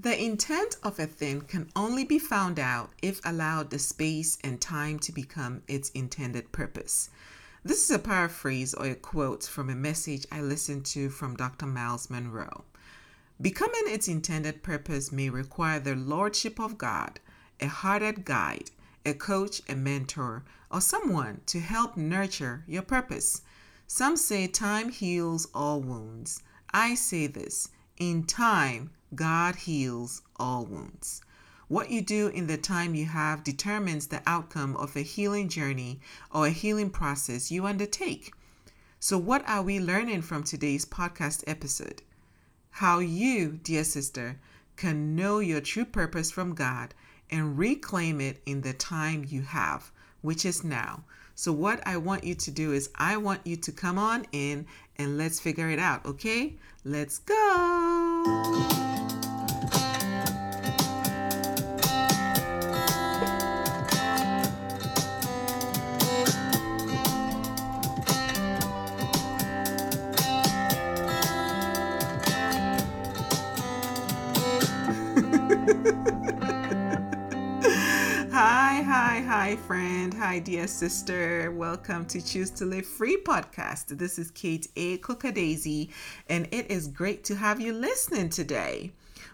The 0.00 0.16
intent 0.16 0.76
of 0.84 1.00
a 1.00 1.06
thing 1.06 1.40
can 1.40 1.72
only 1.74 2.04
be 2.04 2.20
found 2.20 2.60
out 2.60 2.92
if 3.02 3.20
allowed 3.24 3.70
the 3.70 3.80
space 3.80 4.38
and 4.44 4.60
time 4.60 5.00
to 5.00 5.10
become 5.10 5.62
its 5.66 5.90
intended 5.90 6.52
purpose. 6.52 7.10
This 7.64 7.82
is 7.82 7.90
a 7.90 7.98
paraphrase 7.98 8.74
or 8.74 8.86
a 8.86 8.94
quote 8.94 9.42
from 9.42 9.68
a 9.68 9.74
message 9.74 10.24
I 10.30 10.40
listened 10.40 10.86
to 10.86 11.10
from 11.10 11.34
Dr. 11.34 11.66
Myles 11.66 12.10
Munroe. 12.10 12.62
Becoming 13.40 13.86
its 13.86 14.06
intended 14.06 14.62
purpose 14.62 15.10
may 15.10 15.30
require 15.30 15.80
the 15.80 15.96
lordship 15.96 16.60
of 16.60 16.78
God, 16.78 17.18
a 17.58 17.66
hearted 17.66 18.24
guide, 18.24 18.70
a 19.04 19.14
coach, 19.14 19.62
a 19.68 19.74
mentor, 19.74 20.44
or 20.70 20.80
someone 20.80 21.40
to 21.46 21.58
help 21.58 21.96
nurture 21.96 22.62
your 22.68 22.82
purpose. 22.82 23.42
Some 23.88 24.16
say 24.16 24.46
time 24.46 24.90
heals 24.90 25.48
all 25.52 25.80
wounds. 25.80 26.40
I 26.72 26.94
say 26.94 27.26
this 27.26 27.70
in 27.96 28.22
time, 28.22 28.90
God 29.14 29.56
heals 29.56 30.22
all 30.36 30.64
wounds. 30.64 31.22
What 31.68 31.90
you 31.90 32.00
do 32.00 32.28
in 32.28 32.46
the 32.46 32.56
time 32.56 32.94
you 32.94 33.06
have 33.06 33.44
determines 33.44 34.06
the 34.06 34.22
outcome 34.26 34.76
of 34.76 34.96
a 34.96 35.00
healing 35.00 35.48
journey 35.48 36.00
or 36.30 36.46
a 36.46 36.50
healing 36.50 36.90
process 36.90 37.50
you 37.50 37.66
undertake. 37.66 38.32
So, 39.00 39.18
what 39.18 39.48
are 39.48 39.62
we 39.62 39.78
learning 39.78 40.22
from 40.22 40.42
today's 40.42 40.84
podcast 40.84 41.44
episode? 41.46 42.02
How 42.70 42.98
you, 42.98 43.60
dear 43.62 43.84
sister, 43.84 44.38
can 44.76 45.14
know 45.14 45.38
your 45.40 45.60
true 45.60 45.84
purpose 45.84 46.30
from 46.30 46.54
God 46.54 46.94
and 47.30 47.58
reclaim 47.58 48.20
it 48.20 48.40
in 48.46 48.62
the 48.62 48.72
time 48.72 49.26
you 49.28 49.42
have, 49.42 49.90
which 50.22 50.44
is 50.44 50.64
now. 50.64 51.04
So, 51.34 51.52
what 51.52 51.86
I 51.86 51.96
want 51.96 52.24
you 52.24 52.34
to 52.34 52.50
do 52.50 52.72
is, 52.72 52.90
I 52.96 53.16
want 53.16 53.46
you 53.46 53.56
to 53.56 53.72
come 53.72 53.98
on 53.98 54.26
in 54.32 54.66
and 54.96 55.16
let's 55.16 55.38
figure 55.38 55.70
it 55.70 55.78
out, 55.78 56.04
okay? 56.04 56.54
Let's 56.84 57.18
go! 57.18 58.87
Friend. 79.68 80.14
Hi, 80.14 80.38
dear 80.38 80.66
sister. 80.66 81.52
Welcome 81.52 82.06
to 82.06 82.22
Choose 82.22 82.48
to 82.52 82.64
Live 82.64 82.86
Free 82.86 83.18
podcast. 83.18 83.98
This 83.98 84.18
is 84.18 84.30
Kate 84.30 84.66
A. 84.76 84.96
Cookadaisy, 84.96 85.90
and 86.26 86.48
it 86.52 86.70
is 86.70 86.88
great 86.88 87.22
to 87.24 87.34
have 87.34 87.60
you 87.60 87.74
listening 87.74 88.30
today. 88.30 88.92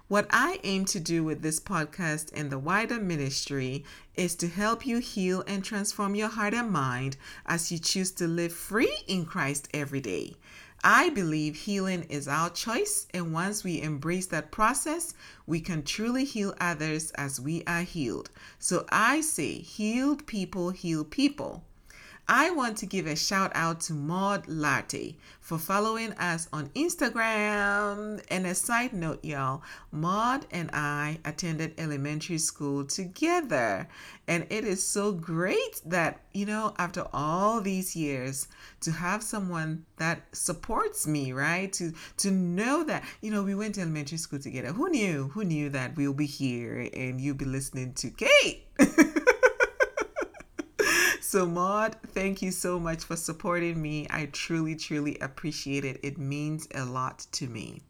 What 0.09 0.27
I 0.31 0.59
aim 0.65 0.87
to 0.87 0.99
do 0.99 1.23
with 1.23 1.43
this 1.43 1.61
podcast 1.61 2.33
and 2.35 2.51
the 2.51 2.59
wider 2.59 3.01
ministry 3.01 3.85
is 4.17 4.35
to 4.37 4.49
help 4.49 4.85
you 4.85 4.99
heal 4.99 5.45
and 5.47 5.63
transform 5.63 6.17
your 6.17 6.31
heart 6.31 6.53
and 6.53 6.73
mind 6.73 7.17
as 7.47 7.71
you 7.71 7.79
choose 7.79 8.11
to 8.13 8.27
live 8.27 8.53
free 8.53 9.05
in 9.07 9.27
Christ 9.27 9.69
every 9.73 10.01
day. 10.01 10.35
I 10.87 11.09
believe 11.09 11.57
healing 11.57 12.03
is 12.11 12.29
our 12.29 12.51
choice, 12.51 13.07
and 13.15 13.33
once 13.33 13.65
we 13.65 13.81
embrace 13.81 14.27
that 14.27 14.51
process, 14.51 15.15
we 15.47 15.59
can 15.61 15.83
truly 15.83 16.27
heal 16.27 16.55
others 16.61 17.11
as 17.13 17.41
we 17.41 17.65
are 17.67 17.81
healed. 17.81 18.29
So 18.59 18.85
I 18.91 19.23
say, 19.23 19.55
healed 19.61 20.27
people 20.27 20.71
heal 20.71 21.03
people. 21.03 21.65
I 22.27 22.51
want 22.51 22.79
to 22.79 22.87
give 22.87 23.07
a 23.07 23.17
shout 23.17 23.53
out 23.55 23.81
to 23.83 23.93
Maud 23.93 24.49
Latte 24.49 25.15
for 25.41 25.59
following 25.59 26.13
us 26.15 26.49
on 26.55 26.71
Instagram. 26.71 28.25
And 28.31 28.47
a 28.47 28.55
side 28.55 28.95
note, 28.95 29.23
y'all, 29.23 29.63
Maud 29.93 30.47
and 30.51 30.71
I 30.73 31.19
attended 31.27 31.75
elementary 31.77 32.39
school 32.39 32.87
together. 32.87 33.87
And 34.27 34.47
it 34.49 34.65
is 34.65 34.83
so 34.83 35.13
great 35.13 35.83
that, 35.85 36.21
you 36.33 36.47
know, 36.47 36.75
after 36.79 37.07
all 37.13 37.61
these 37.61 37.95
years, 37.95 38.49
to 38.81 38.91
have 38.91 39.23
someone 39.23 39.85
that 39.99 40.23
supports 40.33 41.07
me, 41.07 41.33
right? 41.33 41.71
To 41.75 41.93
to 42.19 42.31
know 42.31 42.85
that, 42.85 43.05
you 43.21 43.31
know, 43.31 43.43
we 43.43 43.55
went 43.55 43.75
to 43.75 43.83
elementary 43.83 44.17
school 44.17 44.39
together. 44.39 44.73
Who 44.73 44.89
knew? 44.89 45.29
Who 45.29 45.45
knew 45.45 45.69
that 45.71 45.95
we'll 45.95 46.15
be 46.15 46.27
here 46.27 46.89
and 46.95 47.21
you'll 47.21 47.37
be 47.37 47.45
listening 47.45 47.93
to 47.95 48.11
Kate? 48.11 48.67
So, 51.35 51.47
Maud, 51.47 51.97
thank 52.07 52.43
you 52.43 52.53
so 52.53 52.79
much 52.79 53.03
for 53.03 53.17
supporting 53.17 53.83
me. 53.83 54.07
I 54.09 54.27
truly, 54.27 54.77
truly 54.77 55.19
appreciate 55.19 55.85
it. 55.85 55.99
It 56.01 56.17
means 56.17 56.69
a 56.73 56.85
lot 56.85 57.27
to 57.33 57.49
me. 57.49 57.83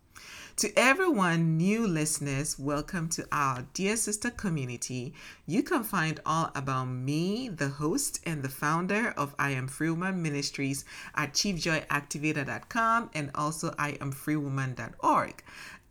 To 0.56 0.72
everyone, 0.78 1.58
new 1.58 1.86
listeners, 1.86 2.58
welcome 2.58 3.10
to 3.10 3.28
our 3.30 3.66
Dear 3.74 3.96
Sister 3.96 4.30
community. 4.30 5.12
You 5.44 5.62
can 5.62 5.82
find 5.84 6.20
all 6.24 6.52
about 6.54 6.86
me, 6.86 7.50
the 7.50 7.68
host 7.68 8.18
and 8.24 8.42
the 8.42 8.48
founder 8.48 9.12
of 9.14 9.34
I 9.38 9.50
Am 9.50 9.68
Free 9.68 9.90
Woman 9.90 10.22
Ministries 10.22 10.86
at 11.14 11.34
chiefjoyactivator.com 11.34 13.10
and 13.12 13.30
also 13.34 13.72
iamfreewoman.org. 13.72 15.44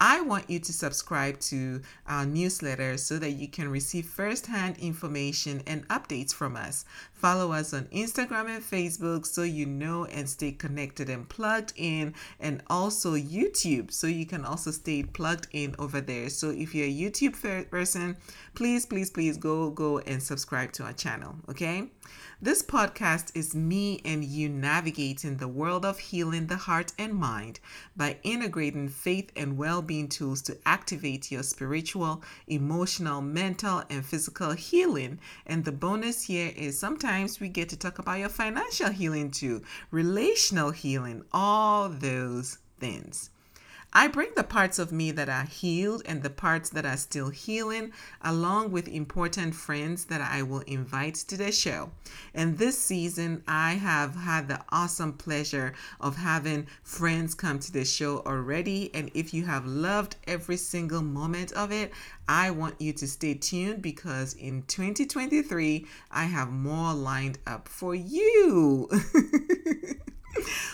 I 0.06 0.20
want 0.20 0.50
you 0.50 0.60
to 0.60 0.74
subscribe 0.74 1.40
to 1.52 1.82
our 2.10 2.26
newsletter 2.26 2.98
so 2.98 3.18
that 3.20 3.32
you 3.32 3.48
can 3.48 3.70
receive 3.70 4.06
firsthand 4.06 4.78
information 4.80 5.64
and 5.66 5.88
updates 5.88 6.34
from 6.34 6.58
us. 6.58 6.84
Follow 7.14 7.54
us 7.54 7.74
on 7.74 7.86
Instagram 7.86 8.54
and 8.54 8.62
Facebook 8.62 9.26
so 9.26 9.44
you 9.44 9.66
know 9.66 10.04
and 10.04 10.28
stay 10.28 10.52
connected 10.52 11.10
and 11.10 11.30
plugged 11.30 11.72
in, 11.78 12.14
and 12.42 12.62
also 12.70 13.14
YouTube 13.14 13.94
so 13.94 14.08
you 14.08 14.26
can 14.26 14.44
also 14.44 14.72
stay 14.72 15.04
plugged 15.04 15.48
in 15.54 15.74
over 15.80 16.02
there. 16.02 16.28
So 16.28 16.50
if 16.50 16.76
you're 16.76 16.88
a 16.88 16.90
YouTube 16.92 17.70
person, 17.72 18.18
please, 18.56 18.86
please, 18.86 19.10
please 19.10 19.38
go 19.38 19.70
go 19.70 20.00
and 20.00 20.22
subscribe 20.22 20.72
to 20.74 20.84
our 20.84 20.94
channel. 20.94 21.36
Okay. 21.50 21.90
This 22.42 22.62
podcast 22.62 23.32
is 23.36 23.56
me 23.56 24.02
and 24.04 24.24
you 24.24 24.50
navigating 24.50 25.38
the 25.38 25.48
world 25.48 25.86
of 25.86 25.98
healing 25.98 26.48
the 26.48 26.58
heart 26.58 26.92
and 27.00 27.14
mind 27.14 27.60
by 27.96 28.18
integrating 28.24 28.90
faith 28.90 29.32
and 29.36 29.58
well 29.58 29.82
being 29.82 30.10
tools 30.10 30.42
to 30.44 30.58
activate 30.66 31.32
your 31.32 31.44
spiritual, 31.44 32.22
emotional, 32.48 33.22
mental, 33.22 33.84
and 33.90 34.06
physical 34.06 34.52
healing. 34.52 35.20
And 35.46 35.64
the 35.64 35.72
bonus 35.72 36.24
here 36.24 36.52
is 36.56 36.78
sometimes 36.78 37.40
we 37.40 37.50
get 37.50 37.70
to 37.70 37.78
talk 37.78 37.98
about 37.98 38.20
your 38.20 38.30
financial 38.30 38.90
healing 38.90 39.32
too, 39.32 39.62
relational 39.90 40.72
healing, 40.72 41.24
all 41.32 41.88
those 41.88 42.58
things. 42.80 43.30
I 43.96 44.08
bring 44.08 44.30
the 44.36 44.44
parts 44.44 44.80
of 44.80 44.92
me 44.92 45.12
that 45.12 45.30
are 45.30 45.46
healed 45.46 46.02
and 46.08 46.24
the 46.24 46.32
parts 46.32 46.72
that 46.72 46.84
are 46.84 46.98
still 46.98 47.30
healing, 47.30 47.92
along 48.24 48.72
with 48.72 48.88
important 48.88 49.54
friends 49.54 50.06
that 50.06 50.20
I 50.20 50.42
will 50.42 50.62
invite 50.62 51.14
to 51.16 51.38
the 51.38 51.52
show. 51.52 51.92
And 52.34 52.58
this 52.58 52.80
season, 52.80 53.44
I 53.48 53.74
have 53.74 54.16
had 54.16 54.48
the 54.48 54.62
awesome 54.70 55.14
pleasure 55.14 55.74
of 56.02 56.16
having 56.16 56.66
friends 56.82 57.36
come 57.36 57.60
to 57.60 57.72
the 57.72 57.86
show 57.86 58.24
already. 58.26 58.90
And 58.96 59.12
if 59.14 59.32
you 59.32 59.46
have 59.46 59.68
loved 59.68 60.16
every 60.26 60.58
single 60.58 61.04
moment 61.04 61.52
of 61.52 61.72
it, 61.72 61.92
I 62.28 62.50
want 62.50 62.82
you 62.82 62.94
to 62.94 63.08
stay 63.08 63.36
tuned 63.36 63.84
because 63.84 64.34
in 64.34 64.64
2023, 64.64 65.86
I 66.10 66.24
have 66.24 66.50
more 66.50 66.96
lined 66.96 67.38
up 67.46 67.68
for 67.68 67.94
you. 67.94 68.90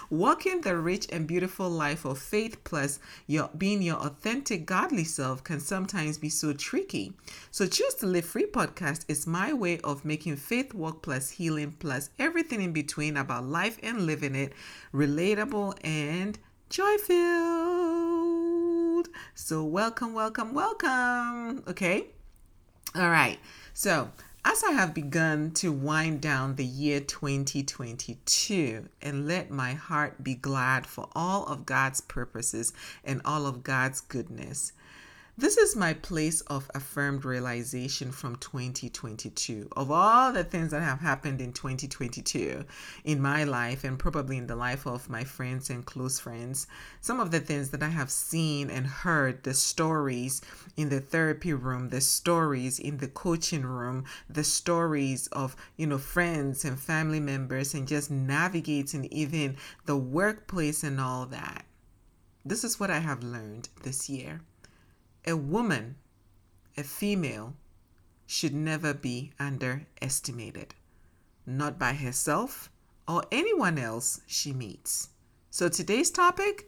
Walking 0.10 0.62
the 0.62 0.76
rich 0.78 1.06
and 1.12 1.28
beautiful 1.28 1.70
life 1.70 2.04
of 2.06 2.18
faith 2.18 2.64
plus 2.64 3.00
your 3.28 3.50
being 3.58 3.82
your 3.82 3.98
authentic 3.98 4.66
godly 4.66 5.04
self 5.04 5.44
can 5.44 5.60
sometimes 5.60 6.18
be 6.18 6.30
so 6.30 6.54
tricky. 6.54 7.14
So 7.52 7.68
choose 7.68 7.94
to 7.96 8.08
live 8.08 8.26
free 8.26 8.48
podcast 8.48 9.06
is 9.08 9.28
my 9.28 9.54
way 9.54 9.80
of 9.82 10.06
making 10.06 10.38
faith 10.38 10.74
work 10.74 11.04
plus 11.04 11.30
healing 11.30 11.76
plus 11.78 12.10
everything 12.18 12.62
in 12.62 12.74
between 12.74 13.18
about 13.18 13.46
life 13.46 13.78
and 13.84 14.06
living 14.08 14.34
it 14.36 14.54
relatable 14.94 15.78
and 15.84 16.40
joy 16.70 16.98
filled. 16.98 17.20
So 19.36 19.64
welcome, 19.64 20.14
welcome, 20.14 20.54
welcome. 20.54 21.64
Okay. 21.68 22.08
All 22.96 23.10
right. 23.10 23.38
So 23.74 24.10
as 24.52 24.64
I 24.64 24.72
have 24.72 24.96
begun 24.96 25.52
to 25.52 25.72
wind 25.72 26.22
down 26.22 26.56
the 26.56 26.66
year 26.66 27.00
2022 27.02 28.90
and 29.00 29.28
let 29.28 29.52
my 29.52 29.74
heart 29.74 30.24
be 30.24 30.34
glad 30.34 30.88
for 30.88 31.08
all 31.14 31.46
of 31.46 31.68
God's 31.68 32.02
purposes 32.02 32.74
and 33.04 33.22
all 33.24 33.46
of 33.46 33.62
God's 33.62 34.02
goodness, 34.02 34.72
this 35.40 35.56
is 35.56 35.74
my 35.74 35.94
place 35.94 36.42
of 36.42 36.70
affirmed 36.76 37.24
realization 37.24 38.12
from 38.12 38.36
2022. 38.36 39.70
Of 39.72 39.90
all 39.90 40.34
the 40.34 40.44
things 40.44 40.72
that 40.72 40.82
have 40.82 41.00
happened 41.00 41.40
in 41.40 41.54
2022 41.54 42.66
in 43.06 43.22
my 43.22 43.46
life 43.46 43.86
and 43.86 43.98
probably 43.98 44.36
in 44.36 44.48
the 44.48 44.58
life 44.58 44.86
of 44.86 45.10
my 45.10 45.24
friends 45.24 45.70
and 45.70 45.86
close 45.86 46.20
friends, 46.20 46.68
some 47.00 47.22
of 47.22 47.32
the 47.32 47.40
things 47.40 47.70
that 47.70 47.82
I 47.82 47.88
have 47.88 48.12
seen 48.12 48.70
and 48.70 48.86
heard, 48.86 49.44
the 49.44 49.54
stories 49.54 50.42
in 50.76 50.90
the 50.90 51.00
therapy 51.00 51.54
room, 51.54 51.88
the 51.88 52.02
stories 52.02 52.78
in 52.78 52.98
the 52.98 53.08
coaching 53.08 53.64
room, 53.64 54.04
the 54.30 54.44
stories 54.44 55.28
of, 55.28 55.56
you 55.78 55.88
know, 55.88 56.00
friends 56.00 56.66
and 56.66 56.78
family 56.78 57.22
members 57.22 57.74
and 57.74 57.88
just 57.88 58.12
navigating 58.12 59.06
even 59.06 59.56
the 59.86 59.96
workplace 59.96 60.84
and 60.84 61.00
all 61.00 61.26
that. 61.28 61.64
This 62.44 62.66
is 62.66 62.78
what 62.78 62.92
I 62.92 63.00
have 63.00 63.24
learned 63.24 63.70
this 63.84 64.10
year 64.10 64.42
a 65.30 65.38
woman, 65.38 65.96
a 66.76 66.84
female, 66.84 67.54
should 68.26 68.54
never 68.54 68.96
be 68.96 69.32
underestimated, 69.40 70.74
not 71.46 71.78
by 71.78 71.94
herself 71.94 72.72
or 73.08 73.24
anyone 73.32 73.78
else 73.78 74.22
she 74.26 74.52
meets. 74.52 75.10
So 75.52 75.70
today's 75.70 76.10
topic, 76.10 76.68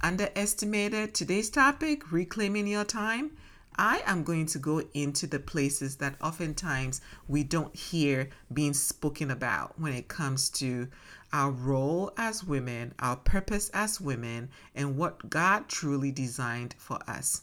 underestimated, 0.00 1.14
today's 1.14 1.50
topic, 1.50 2.10
reclaiming 2.10 2.66
your 2.66 2.84
time. 2.84 3.32
I 3.76 4.02
am 4.06 4.24
going 4.24 4.46
to 4.46 4.58
go 4.58 4.82
into 4.94 5.26
the 5.26 5.38
places 5.38 5.96
that 5.96 6.16
oftentimes 6.22 7.02
we 7.28 7.44
don't 7.44 7.76
hear 7.76 8.30
being 8.50 8.72
spoken 8.72 9.30
about 9.30 9.78
when 9.78 9.92
it 9.92 10.08
comes 10.08 10.48
to 10.50 10.88
our 11.34 11.50
role 11.50 12.12
as 12.16 12.42
women, 12.42 12.94
our 13.00 13.16
purpose 13.16 13.68
as 13.74 14.00
women, 14.00 14.48
and 14.74 14.96
what 14.96 15.28
God 15.28 15.68
truly 15.68 16.10
designed 16.10 16.74
for 16.78 16.98
us. 17.06 17.42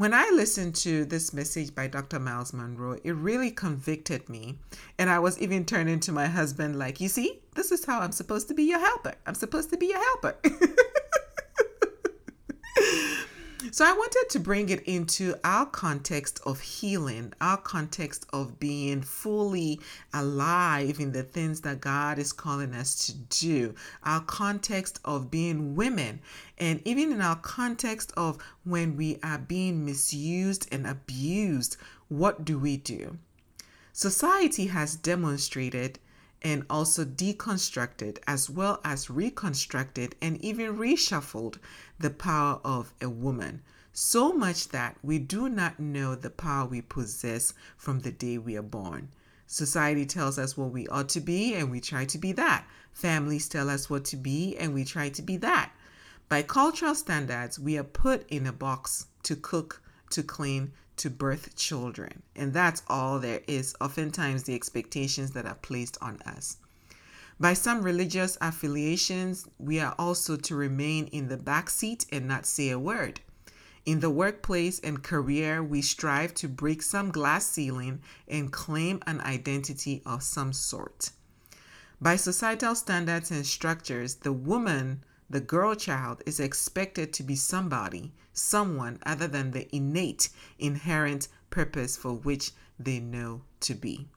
When 0.00 0.14
I 0.14 0.30
listened 0.30 0.76
to 0.76 1.04
this 1.04 1.34
message 1.34 1.74
by 1.74 1.86
Dr. 1.86 2.18
Myles 2.18 2.54
Munroe, 2.54 2.98
it 3.04 3.10
really 3.10 3.50
convicted 3.50 4.30
me. 4.30 4.56
And 4.98 5.10
I 5.10 5.18
was 5.18 5.38
even 5.38 5.66
turning 5.66 6.00
to 6.00 6.10
my 6.10 6.26
husband, 6.26 6.78
like, 6.78 7.02
you 7.02 7.08
see, 7.10 7.42
this 7.54 7.70
is 7.70 7.84
how 7.84 8.00
I'm 8.00 8.12
supposed 8.12 8.48
to 8.48 8.54
be 8.54 8.62
your 8.62 8.78
helper. 8.78 9.12
I'm 9.26 9.34
supposed 9.34 9.68
to 9.72 9.76
be 9.76 9.88
your 9.88 10.02
helper. 10.02 10.36
So 13.72 13.84
I 13.84 13.92
wanted 13.92 14.26
to 14.30 14.40
bring 14.40 14.68
it 14.68 14.82
into 14.82 15.36
our 15.44 15.64
context 15.64 16.40
of 16.44 16.58
healing, 16.58 17.32
our 17.40 17.56
context 17.56 18.26
of 18.32 18.58
being 18.58 19.00
fully 19.00 19.78
alive 20.12 20.98
in 20.98 21.12
the 21.12 21.22
things 21.22 21.60
that 21.60 21.80
God 21.80 22.18
is 22.18 22.32
calling 22.32 22.74
us 22.74 23.06
to 23.06 23.14
do, 23.14 23.76
our 24.02 24.22
context 24.22 24.98
of 25.04 25.30
being 25.30 25.76
women, 25.76 26.20
and 26.58 26.82
even 26.84 27.12
in 27.12 27.20
our 27.20 27.36
context 27.36 28.12
of 28.16 28.38
when 28.64 28.96
we 28.96 29.20
are 29.22 29.38
being 29.38 29.84
misused 29.84 30.66
and 30.72 30.84
abused, 30.84 31.76
what 32.08 32.44
do 32.44 32.58
we 32.58 32.76
do? 32.76 33.18
Society 33.92 34.66
has 34.66 34.96
demonstrated 34.96 36.00
and 36.42 36.64
also 36.70 37.04
deconstructed 37.04 38.18
as 38.26 38.48
well 38.48 38.80
as 38.84 39.10
reconstructed 39.10 40.14
and 40.22 40.42
even 40.42 40.76
reshuffled 40.76 41.58
the 41.98 42.10
power 42.10 42.60
of 42.64 42.92
a 43.00 43.08
woman. 43.08 43.62
So 43.92 44.32
much 44.32 44.68
that 44.68 44.96
we 45.02 45.18
do 45.18 45.48
not 45.48 45.80
know 45.80 46.14
the 46.14 46.30
power 46.30 46.66
we 46.66 46.80
possess 46.80 47.54
from 47.76 48.00
the 48.00 48.12
day 48.12 48.38
we 48.38 48.56
are 48.56 48.62
born. 48.62 49.08
Society 49.46 50.06
tells 50.06 50.38
us 50.38 50.56
what 50.56 50.70
we 50.70 50.86
ought 50.86 51.08
to 51.08 51.20
be, 51.20 51.54
and 51.54 51.70
we 51.70 51.80
try 51.80 52.04
to 52.04 52.18
be 52.18 52.30
that. 52.32 52.64
Families 52.92 53.48
tell 53.48 53.68
us 53.68 53.90
what 53.90 54.04
to 54.06 54.16
be, 54.16 54.56
and 54.56 54.72
we 54.72 54.84
try 54.84 55.08
to 55.08 55.22
be 55.22 55.36
that. 55.38 55.72
By 56.28 56.42
cultural 56.42 56.94
standards, 56.94 57.58
we 57.58 57.76
are 57.76 57.82
put 57.82 58.28
in 58.30 58.46
a 58.46 58.52
box 58.52 59.06
to 59.24 59.34
cook, 59.34 59.82
to 60.10 60.22
clean, 60.22 60.72
to 61.00 61.10
birth 61.10 61.56
children. 61.56 62.22
And 62.36 62.52
that's 62.52 62.82
all 62.86 63.18
there 63.18 63.40
is, 63.46 63.74
oftentimes, 63.80 64.44
the 64.44 64.54
expectations 64.54 65.32
that 65.32 65.46
are 65.46 65.54
placed 65.54 65.96
on 66.00 66.18
us. 66.26 66.58
By 67.38 67.54
some 67.54 67.82
religious 67.82 68.36
affiliations, 68.42 69.48
we 69.58 69.80
are 69.80 69.94
also 69.98 70.36
to 70.36 70.54
remain 70.54 71.06
in 71.06 71.28
the 71.28 71.38
back 71.38 71.70
seat 71.70 72.04
and 72.12 72.28
not 72.28 72.44
say 72.44 72.68
a 72.68 72.78
word. 72.78 73.20
In 73.86 74.00
the 74.00 74.10
workplace 74.10 74.78
and 74.80 75.02
career, 75.02 75.64
we 75.64 75.80
strive 75.80 76.34
to 76.34 76.48
break 76.48 76.82
some 76.82 77.10
glass 77.10 77.46
ceiling 77.46 78.02
and 78.28 78.52
claim 78.52 79.02
an 79.06 79.22
identity 79.22 80.02
of 80.04 80.22
some 80.22 80.52
sort. 80.52 81.12
By 81.98 82.16
societal 82.16 82.74
standards 82.74 83.30
and 83.30 83.46
structures, 83.46 84.16
the 84.16 84.32
woman 84.32 85.02
the 85.30 85.40
girl 85.40 85.76
child 85.76 86.22
is 86.26 86.40
expected 86.40 87.12
to 87.12 87.22
be 87.22 87.36
somebody, 87.36 88.12
someone 88.40 88.98
other 89.04 89.28
than 89.28 89.50
the 89.50 89.68
innate, 89.74 90.30
inherent 90.58 91.28
purpose 91.50 91.96
for 91.96 92.12
which 92.12 92.52
they 92.78 92.98
know 92.98 93.42
to 93.60 93.74
be. 93.74 94.08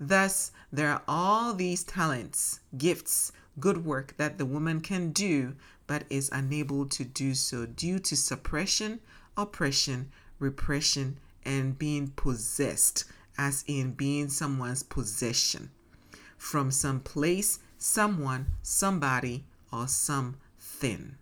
Thus, 0.00 0.50
there 0.72 0.90
are 0.90 1.02
all 1.06 1.54
these 1.54 1.84
talents, 1.84 2.60
gifts, 2.76 3.32
good 3.60 3.84
work 3.84 4.16
that 4.16 4.38
the 4.38 4.46
woman 4.46 4.80
can 4.80 5.12
do, 5.12 5.54
but 5.86 6.04
is 6.10 6.30
unable 6.32 6.86
to 6.86 7.04
do 7.04 7.34
so 7.34 7.66
due 7.66 7.98
to 8.00 8.16
suppression, 8.16 9.00
oppression, 9.36 10.10
repression, 10.38 11.18
and 11.44 11.78
being 11.78 12.08
possessed, 12.08 13.04
as 13.38 13.64
in 13.66 13.92
being 13.92 14.28
someone's 14.28 14.82
possession 14.82 15.70
from 16.42 16.72
some 16.72 16.98
place, 16.98 17.60
someone, 17.78 18.46
somebody, 18.62 19.44
or 19.72 19.86
something. 19.86 21.16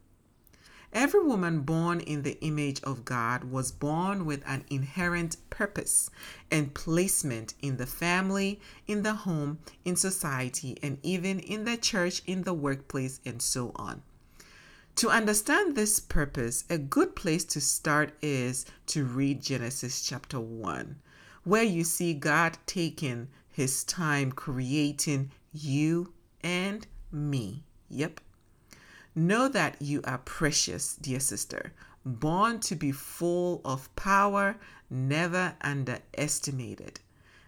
Every 0.93 1.23
woman 1.23 1.61
born 1.61 2.01
in 2.01 2.23
the 2.23 2.41
image 2.41 2.83
of 2.83 3.05
God 3.05 3.45
was 3.45 3.71
born 3.71 4.27
with 4.27 4.43
an 4.45 4.65
inherent 4.71 5.37
purpose 5.49 6.11
and 6.51 6.75
placement 6.75 7.55
in 7.63 7.77
the 7.77 7.87
family, 7.87 8.61
in 8.89 9.05
the 9.05 9.15
home, 9.15 9.61
in 9.85 9.95
society, 9.95 10.77
and 10.83 10.99
even 11.05 11.39
in 11.39 11.65
the 11.65 11.77
church, 11.77 12.23
in 12.27 12.43
the 12.43 12.55
workplace, 12.55 13.21
and 13.25 13.41
so 13.41 13.71
on. 13.77 14.03
To 14.97 15.09
understand 15.09 15.77
this 15.77 16.01
purpose, 16.01 16.65
a 16.69 16.77
good 16.77 17.15
place 17.15 17.45
to 17.45 17.61
start 17.61 18.13
is 18.21 18.67
to 18.87 19.05
read 19.05 19.41
Genesis 19.43 20.03
chapter 20.03 20.41
1, 20.41 20.97
where 21.45 21.63
you 21.63 21.85
see 21.85 22.15
God 22.15 22.59
taking 22.67 23.29
his 23.49 23.85
time 23.85 24.33
creating 24.33 25.31
you 25.53 26.13
and 26.43 26.87
me. 27.13 27.63
Yep, 27.89 28.21
Know 29.21 29.49
that 29.49 29.83
you 29.83 30.01
are 30.05 30.17
precious, 30.17 30.97
dear 30.97 31.21
sister, 31.21 31.75
born 32.07 32.59
to 32.61 32.75
be 32.75 32.91
full 32.91 33.61
of 33.67 33.95
power, 33.95 34.57
never 34.89 35.57
underestimated. 35.61 37.01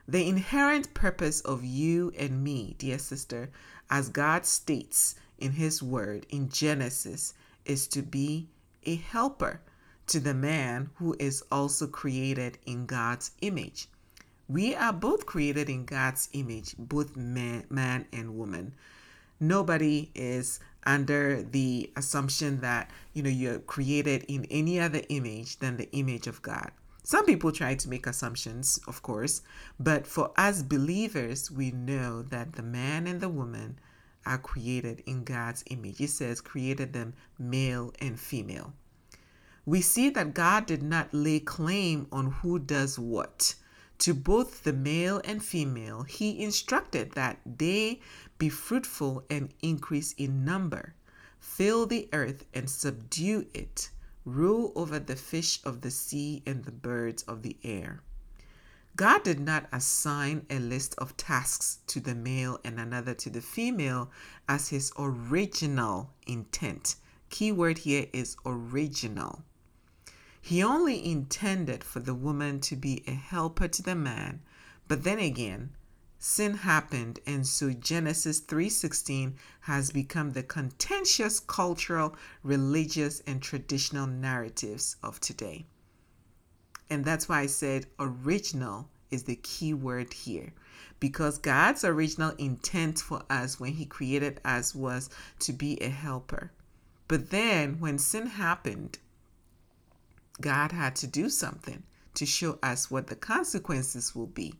The 0.07 0.29
inherent 0.29 0.93
purpose 0.93 1.41
of 1.41 1.65
you 1.65 2.13
and 2.19 2.45
me, 2.45 2.77
dear 2.77 2.99
sister, 2.99 3.49
as 3.89 4.11
God 4.11 4.45
states 4.45 5.15
in 5.39 5.53
His 5.53 5.83
Word 5.83 6.27
in 6.29 6.51
Genesis, 6.51 7.33
is 7.65 7.87
to 7.89 8.03
be 8.03 8.51
a 8.85 8.97
helper 8.97 9.63
to 10.09 10.21
the 10.21 10.35
man 10.35 10.91
who 10.97 11.17
is 11.19 11.43
also 11.51 11.87
created 11.87 12.59
in 12.67 12.85
God's 12.85 13.31
image. 13.41 13.89
We 14.47 14.75
are 14.75 14.93
both 14.93 15.25
created 15.25 15.71
in 15.71 15.87
God's 15.87 16.29
image, 16.35 16.75
both 16.77 17.17
man, 17.17 17.65
man 17.71 18.05
and 18.13 18.37
woman. 18.37 18.75
Nobody 19.41 20.11
is 20.15 20.61
under 20.85 21.43
the 21.43 21.91
assumption 21.97 22.61
that 22.61 22.91
you 23.13 23.23
know 23.23 23.31
you're 23.31 23.59
created 23.61 24.25
in 24.29 24.47
any 24.51 24.81
other 24.81 25.03
image 25.09 25.59
than 25.59 25.77
the 25.77 25.91
image 25.93 26.27
of 26.27 26.43
God. 26.43 26.71
Some 27.05 27.27
people 27.27 27.51
try 27.51 27.75
to 27.75 27.89
make 27.89 28.07
assumptions, 28.07 28.79
of 28.87 29.03
course, 29.03 29.43
but 29.81 30.07
for 30.07 30.31
us 30.37 30.63
believers, 30.63 31.51
we 31.51 31.73
know 31.73 32.23
that 32.23 32.53
the 32.53 32.63
man 32.63 33.09
and 33.09 33.21
the 33.21 33.29
woman 33.29 33.79
are 34.25 34.39
created 34.39 35.03
in 35.07 35.25
God's 35.25 35.65
image. 35.67 36.01
It 36.01 36.11
says 36.11 36.41
created 36.41 36.93
them 36.93 37.15
male 37.39 37.93
and 38.01 38.19
female. 38.19 38.73
We 39.67 39.81
see 39.81 40.11
that 40.11 40.35
God 40.35 40.67
did 40.67 40.83
not 40.83 41.13
lay 41.13 41.41
claim 41.41 42.07
on 42.13 42.27
who 42.31 42.59
does 42.59 42.99
what. 42.99 43.55
To 44.03 44.15
both 44.15 44.65
the 44.65 44.73
male 44.73 45.21
and 45.25 45.45
female, 45.45 46.03
he 46.03 46.43
instructed 46.43 47.13
that 47.13 47.39
they 47.47 48.01
be 48.37 48.49
fruitful 48.49 49.25
and 49.31 49.55
increase 49.63 50.13
in 50.15 50.45
number, 50.45 50.97
fill 51.39 51.87
the 51.87 52.09
earth 52.13 52.45
and 52.53 52.69
subdue 52.69 53.47
it, 53.55 53.91
rule 54.25 54.73
over 54.75 54.99
the 54.99 55.15
fish 55.15 55.61
of 55.63 55.83
the 55.83 55.93
sea 55.93 56.43
and 56.45 56.65
the 56.65 56.73
birds 56.73 57.23
of 57.29 57.43
the 57.43 57.57
air. 57.63 58.03
God 58.97 59.23
did 59.23 59.39
not 59.39 59.69
assign 59.71 60.47
a 60.51 60.59
list 60.59 60.97
of 60.99 61.17
tasks 61.17 61.79
to 61.87 62.01
the 62.01 62.17
male 62.17 62.59
and 62.65 62.81
another 62.81 63.15
to 63.15 63.31
the 63.31 63.41
female 63.41 64.11
as 64.49 64.71
his 64.71 64.93
original 64.99 66.11
intent. 66.27 66.97
Key 67.31 67.53
word 67.53 67.79
here 67.79 68.09
is 68.13 68.37
original. 68.45 69.45
He 70.45 70.61
only 70.61 71.09
intended 71.09 71.85
for 71.85 72.01
the 72.01 72.17
woman 72.17 72.59
to 72.63 72.75
be 72.75 73.05
a 73.07 73.13
helper 73.13 73.69
to 73.69 73.81
the 73.81 73.95
man, 73.95 74.43
but 74.89 75.05
then 75.05 75.21
again, 75.21 75.71
sin 76.19 76.55
happened 76.55 77.21
and 77.25 77.47
so 77.47 77.73
Genesis 77.73 78.41
3:16 78.41 79.37
has 79.61 79.93
become 79.93 80.33
the 80.33 80.43
contentious 80.43 81.39
cultural, 81.39 82.17
religious 82.43 83.21
and 83.25 83.41
traditional 83.41 84.09
narratives 84.09 84.97
of 85.01 85.21
today. 85.21 85.65
And 86.91 87.05
that's 87.05 87.29
why 87.29 87.43
I 87.43 87.47
said 87.47 87.87
original 88.01 88.91
is 89.13 89.23
the 89.23 89.37
key 89.37 89.73
word 89.73 90.13
here 90.13 90.53
because 90.99 91.39
God's 91.39 91.85
original 91.85 92.31
intent 92.31 92.99
for 92.99 93.23
us 93.31 93.61
when 93.61 93.75
he 93.75 93.87
created 93.87 94.41
us 94.45 94.75
was 94.75 95.09
to 95.39 95.53
be 95.53 95.81
a 95.81 95.89
helper. 95.89 96.51
But 97.07 97.31
then 97.31 97.79
when 97.79 97.99
sin 97.99 98.27
happened, 98.27 98.99
God 100.43 100.73
had 100.73 100.95
to 100.97 101.07
do 101.07 101.31
something 101.31 101.83
to 102.15 102.27
show 102.27 102.59
us 102.63 102.91
what 102.91 103.07
the 103.07 103.17
consequences 103.17 104.15
will 104.15 104.27
be. 104.27 104.55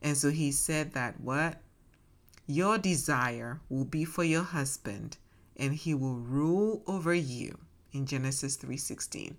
And 0.00 0.16
so 0.16 0.30
he 0.30 0.52
said 0.52 0.92
that 0.92 1.20
what? 1.20 1.60
Your 2.46 2.78
desire 2.78 3.60
will 3.68 3.84
be 3.84 4.04
for 4.04 4.24
your 4.24 4.42
husband 4.44 5.16
and 5.56 5.74
he 5.74 5.94
will 5.94 6.16
rule 6.16 6.82
over 6.86 7.14
you 7.14 7.58
in 7.92 8.06
Genesis 8.06 8.56
3:16. 8.56 9.36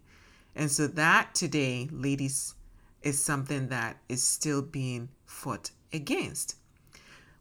And 0.55 0.71
so 0.71 0.87
that 0.87 1.33
today, 1.33 1.89
ladies, 1.91 2.53
is 3.01 3.23
something 3.23 3.67
that 3.69 4.01
is 4.07 4.23
still 4.23 4.61
being 4.61 5.09
fought 5.25 5.71
against. 5.91 6.55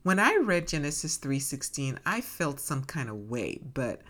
When 0.03 0.19
I 0.19 0.37
read 0.37 0.69
Genesis 0.69 1.17
3:16, 1.17 1.99
I 2.05 2.21
felt 2.21 2.59
some 2.59 2.85
kind 2.85 3.09
of 3.09 3.29
way, 3.29 3.61
but 3.75 4.03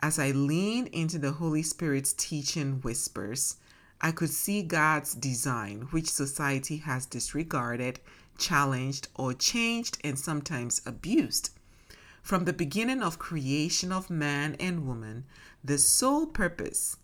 as 0.00 0.18
I 0.18 0.32
leaned 0.32 0.88
into 0.88 1.18
the 1.18 1.32
Holy 1.32 1.62
Spirit's 1.62 2.12
teaching 2.12 2.80
whispers, 2.82 3.56
I 4.00 4.12
could 4.12 4.30
see 4.30 4.62
God's 4.62 5.14
design, 5.14 5.88
which 5.90 6.10
society 6.10 6.78
has 6.78 7.06
disregarded, 7.06 8.00
challenged, 8.38 9.08
or 9.16 9.34
changed 9.34 9.98
and 10.04 10.18
sometimes 10.18 10.80
abused. 10.86 11.50
From 12.22 12.44
the 12.44 12.52
beginning 12.52 13.02
of 13.02 13.18
creation 13.18 13.90
of 13.90 14.10
man 14.10 14.54
and 14.60 14.86
woman, 14.86 15.24
the 15.64 15.78
sole 15.78 16.26
purpose, 16.26 16.96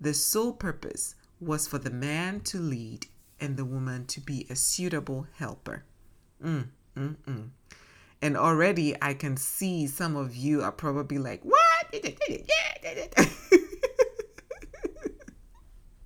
the 0.00 0.12
sole 0.12 0.52
purpose 0.52 1.14
was 1.40 1.66
for 1.66 1.78
the 1.78 1.90
man 1.90 2.40
to 2.40 2.58
lead 2.58 3.06
and 3.40 3.56
the 3.56 3.64
woman 3.64 4.04
to 4.06 4.20
be 4.20 4.46
a 4.50 4.56
suitable 4.56 5.26
helper. 5.36 5.84
Mm, 6.42 6.68
mm, 6.96 7.16
mm. 7.16 7.48
And 8.20 8.36
already 8.36 8.96
I 9.00 9.14
can 9.14 9.36
see 9.36 9.86
some 9.86 10.16
of 10.16 10.34
you 10.34 10.62
are 10.62 10.72
probably 10.72 11.18
like, 11.18 11.42
what? 11.44 11.64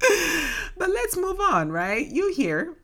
but 0.77 0.91
let's 0.91 1.17
move 1.17 1.41
on, 1.41 1.71
right? 1.71 2.07
You 2.07 2.33
hear. 2.33 2.75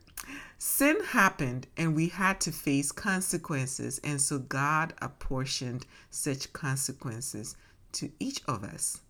Sin 0.58 0.98
happened 1.04 1.68
and 1.76 1.94
we 1.94 2.08
had 2.08 2.40
to 2.40 2.50
face 2.50 2.90
consequences, 2.90 4.00
and 4.02 4.20
so 4.20 4.38
God 4.38 4.92
apportioned 5.00 5.86
such 6.10 6.52
consequences 6.52 7.56
to 7.92 8.10
each 8.18 8.40
of 8.48 8.64
us. 8.64 9.00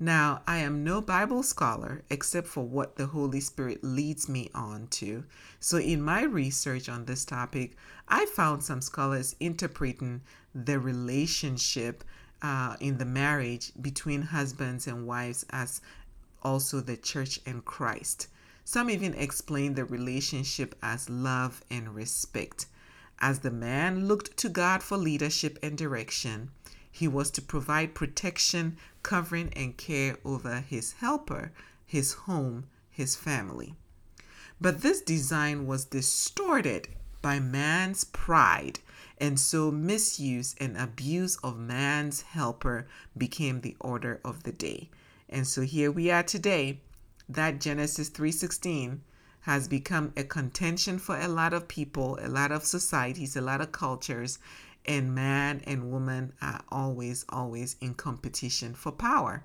Now, 0.00 0.42
I 0.48 0.58
am 0.58 0.82
no 0.82 1.00
Bible 1.00 1.44
scholar 1.44 2.02
except 2.10 2.48
for 2.48 2.64
what 2.64 2.96
the 2.96 3.06
Holy 3.06 3.38
Spirit 3.38 3.84
leads 3.84 4.28
me 4.28 4.50
on 4.52 4.88
to. 4.88 5.24
So, 5.60 5.76
in 5.78 6.02
my 6.02 6.24
research 6.24 6.88
on 6.88 7.04
this 7.04 7.24
topic, 7.24 7.76
I 8.08 8.26
found 8.26 8.64
some 8.64 8.80
scholars 8.80 9.36
interpreting 9.38 10.22
the 10.52 10.80
relationship 10.80 12.02
uh, 12.42 12.74
in 12.80 12.98
the 12.98 13.04
marriage 13.04 13.70
between 13.80 14.22
husbands 14.22 14.88
and 14.88 15.06
wives 15.06 15.46
as 15.50 15.80
also 16.42 16.80
the 16.80 16.96
church 16.96 17.40
and 17.46 17.64
Christ. 17.64 18.28
Some 18.64 18.90
even 18.90 19.14
explain 19.14 19.74
the 19.74 19.84
relationship 19.84 20.74
as 20.82 21.10
love 21.10 21.64
and 21.70 21.94
respect. 21.94 22.66
As 23.18 23.40
the 23.40 23.50
man 23.50 24.06
looked 24.06 24.36
to 24.38 24.48
God 24.48 24.82
for 24.82 24.96
leadership 24.96 25.58
and 25.62 25.76
direction, 25.78 26.50
he 26.90 27.08
was 27.08 27.30
to 27.32 27.42
provide 27.42 27.94
protection, 27.94 28.76
covering, 29.02 29.52
and 29.54 29.76
care 29.76 30.18
over 30.24 30.60
his 30.60 30.92
helper, 30.92 31.52
his 31.86 32.12
home, 32.12 32.66
his 32.90 33.16
family. 33.16 33.74
But 34.60 34.82
this 34.82 35.00
design 35.00 35.66
was 35.66 35.84
distorted 35.84 36.88
by 37.22 37.40
man's 37.40 38.04
pride, 38.04 38.80
and 39.18 39.38
so 39.38 39.70
misuse 39.70 40.54
and 40.60 40.76
abuse 40.76 41.36
of 41.36 41.58
man's 41.58 42.22
helper 42.22 42.86
became 43.16 43.60
the 43.60 43.76
order 43.80 44.20
of 44.24 44.42
the 44.42 44.52
day. 44.52 44.90
And 45.32 45.48
so 45.48 45.62
here 45.62 45.90
we 45.90 46.10
are 46.10 46.22
today. 46.22 46.82
That 47.26 47.58
Genesis 47.58 48.10
3:16 48.10 49.00
has 49.40 49.66
become 49.66 50.12
a 50.14 50.24
contention 50.24 50.98
for 50.98 51.18
a 51.18 51.26
lot 51.26 51.54
of 51.54 51.68
people, 51.68 52.18
a 52.20 52.28
lot 52.28 52.52
of 52.52 52.66
societies, 52.66 53.34
a 53.34 53.40
lot 53.40 53.62
of 53.62 53.72
cultures, 53.72 54.38
and 54.84 55.14
man 55.14 55.62
and 55.64 55.90
woman 55.90 56.34
are 56.42 56.62
always, 56.68 57.24
always 57.30 57.76
in 57.80 57.94
competition 57.94 58.74
for 58.74 58.92
power. 58.92 59.42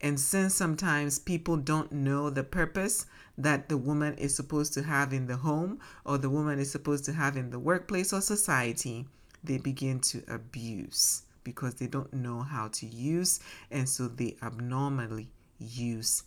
And 0.00 0.20
since 0.20 0.54
sometimes 0.54 1.18
people 1.18 1.56
don't 1.56 1.90
know 1.90 2.30
the 2.30 2.44
purpose 2.44 3.06
that 3.36 3.68
the 3.68 3.76
woman 3.76 4.14
is 4.14 4.36
supposed 4.36 4.72
to 4.74 4.84
have 4.84 5.12
in 5.12 5.26
the 5.26 5.38
home 5.38 5.80
or 6.04 6.16
the 6.16 6.30
woman 6.30 6.60
is 6.60 6.70
supposed 6.70 7.04
to 7.06 7.12
have 7.12 7.36
in 7.36 7.50
the 7.50 7.58
workplace 7.58 8.12
or 8.12 8.20
society, 8.20 9.08
they 9.42 9.58
begin 9.58 9.98
to 9.98 10.22
abuse 10.28 11.22
because 11.44 11.74
they 11.74 11.86
don't 11.86 12.12
know 12.12 12.40
how 12.40 12.68
to 12.68 12.86
use, 12.86 13.40
and 13.70 13.88
so 13.88 14.08
they 14.08 14.36
abnormally 14.42 15.30
use 15.58 16.24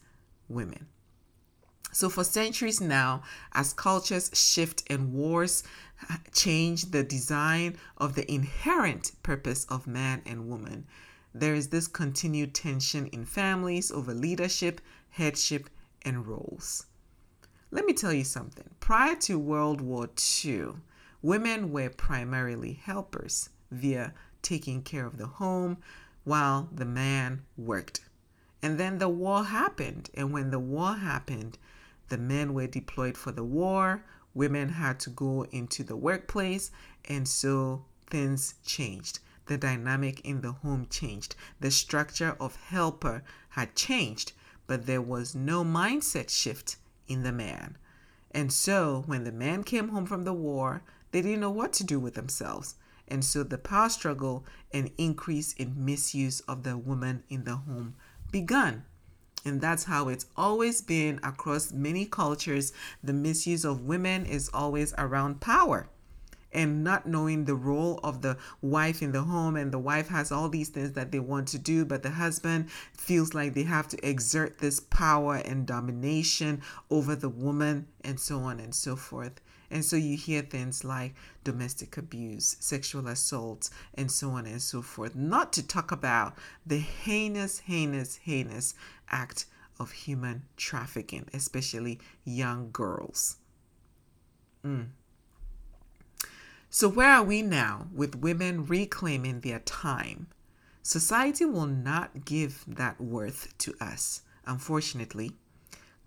women. 0.47 0.88
So, 1.91 2.09
for 2.09 2.24
centuries 2.24 2.79
now, 2.79 3.24
as 3.53 3.74
cultures 3.74 4.29
shift 4.33 4.83
and 4.88 5.13
wars 5.13 5.63
change 6.33 6.91
the 6.91 7.03
design 7.03 7.77
of 7.97 8.13
the 8.15 8.31
inherent 8.31 9.12
purpose 9.24 9.65
of 9.65 9.88
man 9.88 10.21
and 10.25 10.47
woman, 10.47 10.86
there 11.33 11.55
is 11.55 11.69
this 11.69 11.88
continued 11.88 12.53
tension 12.53 13.07
in 13.07 13.25
families 13.25 13.91
over 13.91 14.13
leadership, 14.13 14.81
headship, 15.09 15.69
and 16.03 16.27
roles. 16.27 16.86
Let 17.71 17.86
me 17.86 17.93
tell 17.93 18.13
you 18.13 18.24
something. 18.24 18.69
Prior 18.79 19.15
to 19.21 19.39
World 19.39 19.81
War 19.81 20.09
II, 20.45 20.74
women 21.21 21.71
were 21.71 21.89
primarily 21.89 22.74
helpers 22.74 23.50
via 23.71 24.13
taking 24.41 24.82
care 24.82 25.06
of 25.06 25.17
the 25.17 25.27
home 25.27 25.77
while 26.24 26.70
the 26.72 26.86
man 26.86 27.44
worked. 27.58 28.01
And 28.62 28.79
then 28.79 28.98
the 28.98 29.10
war 29.10 29.46
happened. 29.46 30.10
And 30.13 30.32
when 30.32 30.51
the 30.51 30.60
war 30.60 30.96
happened, 30.96 31.58
the 32.10 32.17
men 32.17 32.53
were 32.53 32.67
deployed 32.67 33.17
for 33.17 33.32
the 33.32 33.44
war, 33.44 34.03
women 34.34 34.70
had 34.70 35.00
to 35.01 35.10
go 35.10 35.46
into 35.51 35.84
the 35.84 35.96
workplace, 35.96 36.72
and 37.06 37.27
so 37.27 37.86
things 38.10 38.56
changed. 38.65 39.20
The 39.48 39.58
dynamic 39.58 40.22
in 40.22 40.41
the 40.41 40.51
home 40.51 40.88
changed. 40.89 41.36
The 41.60 41.72
structure 41.72 42.36
of 42.39 42.56
helper 42.56 43.24
had 43.50 43.75
changed, 43.75 44.34
but 44.67 44.86
there 44.86 45.01
was 45.01 45.34
no 45.34 45.63
mindset 45.63 46.29
shift 46.29 46.77
in 47.08 47.24
the 47.24 47.32
man. 47.32 47.77
And 48.32 48.51
so 48.51 49.03
when 49.06 49.24
the 49.24 49.32
man 49.32 49.63
came 49.63 49.89
home 49.89 50.06
from 50.06 50.24
the 50.24 50.34
war, 50.34 50.84
they 51.12 51.22
didn't 51.22 51.39
know 51.39 51.50
what 51.50 51.74
to 51.74 51.84
do 51.84 52.00
with 52.00 52.13
themselves. 52.13 52.75
And 53.08 53.24
so 53.24 53.44
the 53.44 53.58
power 53.58 53.90
struggle 53.90 54.46
and 54.74 54.92
increase 54.98 55.54
in 55.54 55.86
misuse 55.86 56.42
of 56.42 56.64
the 56.64 56.78
woman 56.78 57.24
in 57.30 57.44
the 57.46 57.56
home 57.56 57.96
begun. 58.32 58.86
And 59.46 59.62
that's 59.62 59.86
how 59.86 60.10
it's 60.10 60.26
always 60.36 60.82
been 60.82 61.20
across 61.24 61.72
many 61.72 62.06
cultures. 62.06 62.74
The 63.04 63.14
misuse 63.14 63.64
of 63.64 63.82
women 63.82 64.26
is 64.26 64.50
always 64.54 64.94
around 64.98 65.40
power 65.40 65.90
and 66.52 66.84
not 66.84 67.06
knowing 67.06 67.46
the 67.46 67.56
role 67.56 68.00
of 68.04 68.22
the 68.22 68.38
wife 68.62 69.02
in 69.02 69.12
the 69.12 69.22
home 69.22 69.56
and 69.56 69.72
the 69.72 69.80
wife 69.80 70.08
has 70.08 70.32
all 70.32 70.50
these 70.50 70.70
things 70.70 70.94
that 70.94 71.12
they 71.12 71.20
want 71.20 71.48
to 71.48 71.58
do 71.60 71.84
but 71.86 72.04
the 72.04 72.10
husband 72.10 72.70
feels 72.94 73.34
like 73.34 73.54
they 73.54 73.64
have 73.64 73.88
to 73.88 74.08
exert 74.08 74.58
this 74.60 74.80
power 74.80 75.36
and 75.36 75.68
domination 75.68 76.62
over 76.90 77.16
the 77.16 77.30
woman 77.30 77.86
and 78.04 78.20
so 78.20 78.40
on 78.40 78.60
and 78.60 78.74
so 78.74 78.96
forth 78.96 79.42
and 79.69 79.83
so 79.83 79.95
you 79.95 80.15
hear 80.17 80.41
things 80.41 80.83
like 80.83 81.13
domestic 81.43 81.97
abuse, 81.97 82.55
sexual 82.59 83.07
assaults, 83.07 83.69
and 83.93 84.12
so 84.12 84.31
on 84.31 84.45
and 84.45 84.62
so 84.62 84.81
forth. 84.81 85.15
Not 85.15 85.51
to 85.53 85.65
talk 85.65 85.91
about 85.91 86.38
the 86.65 86.79
heinous, 86.79 87.59
heinous, 87.59 88.17
heinous 88.17 88.74
act 89.09 89.45
of 89.79 89.91
human 89.91 90.43
trafficking, 90.55 91.27
especially 91.33 92.00
young 92.24 92.69
girls. 92.71 93.38
Mm. 94.65 94.88
So, 96.69 96.89
where 96.89 97.12
are 97.12 97.24
we 97.24 97.41
now 97.41 97.88
with 97.93 98.15
women 98.15 98.65
reclaiming 98.65 99.41
their 99.41 99.59
time? 99.59 100.27
Society 100.83 101.45
will 101.45 101.67
not 101.67 102.25
give 102.25 102.63
that 102.67 103.00
worth 103.01 103.57
to 103.59 103.74
us, 103.81 104.21
unfortunately. 104.45 105.33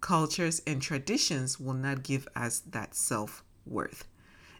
Cultures 0.00 0.62
and 0.66 0.80
traditions 0.80 1.60
will 1.60 1.74
not 1.74 2.02
give 2.02 2.26
us 2.34 2.60
that 2.60 2.94
self 2.94 3.44
worth. 3.70 4.06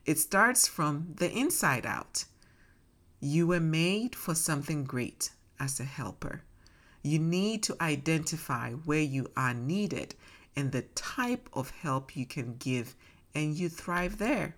It 0.07 0.19
starts 0.19 0.67
from 0.67 1.15
the 1.17 1.31
inside 1.31 1.85
out. 1.85 2.25
You 3.21 3.47
were 3.49 3.61
made 3.61 4.15
for 4.15 4.35
something 4.35 4.85
great 4.85 5.33
as 5.59 5.79
a 5.79 5.85
helper. 5.85 6.43
You 7.03 7.19
need 7.19 7.63
to 7.65 7.77
identify 7.81 8.73
where 8.73 9.03
you 9.03 9.31
are 9.37 9.55
needed 9.55 10.15
and 10.57 10.73
the 10.73 10.83
type 10.83 11.49
of 11.53 11.71
help 11.71 12.17
you 12.17 12.27
can 12.27 12.57
give, 12.57 12.95
and 13.35 13.57
you 13.57 13.69
thrive 13.69 14.19
there. 14.19 14.57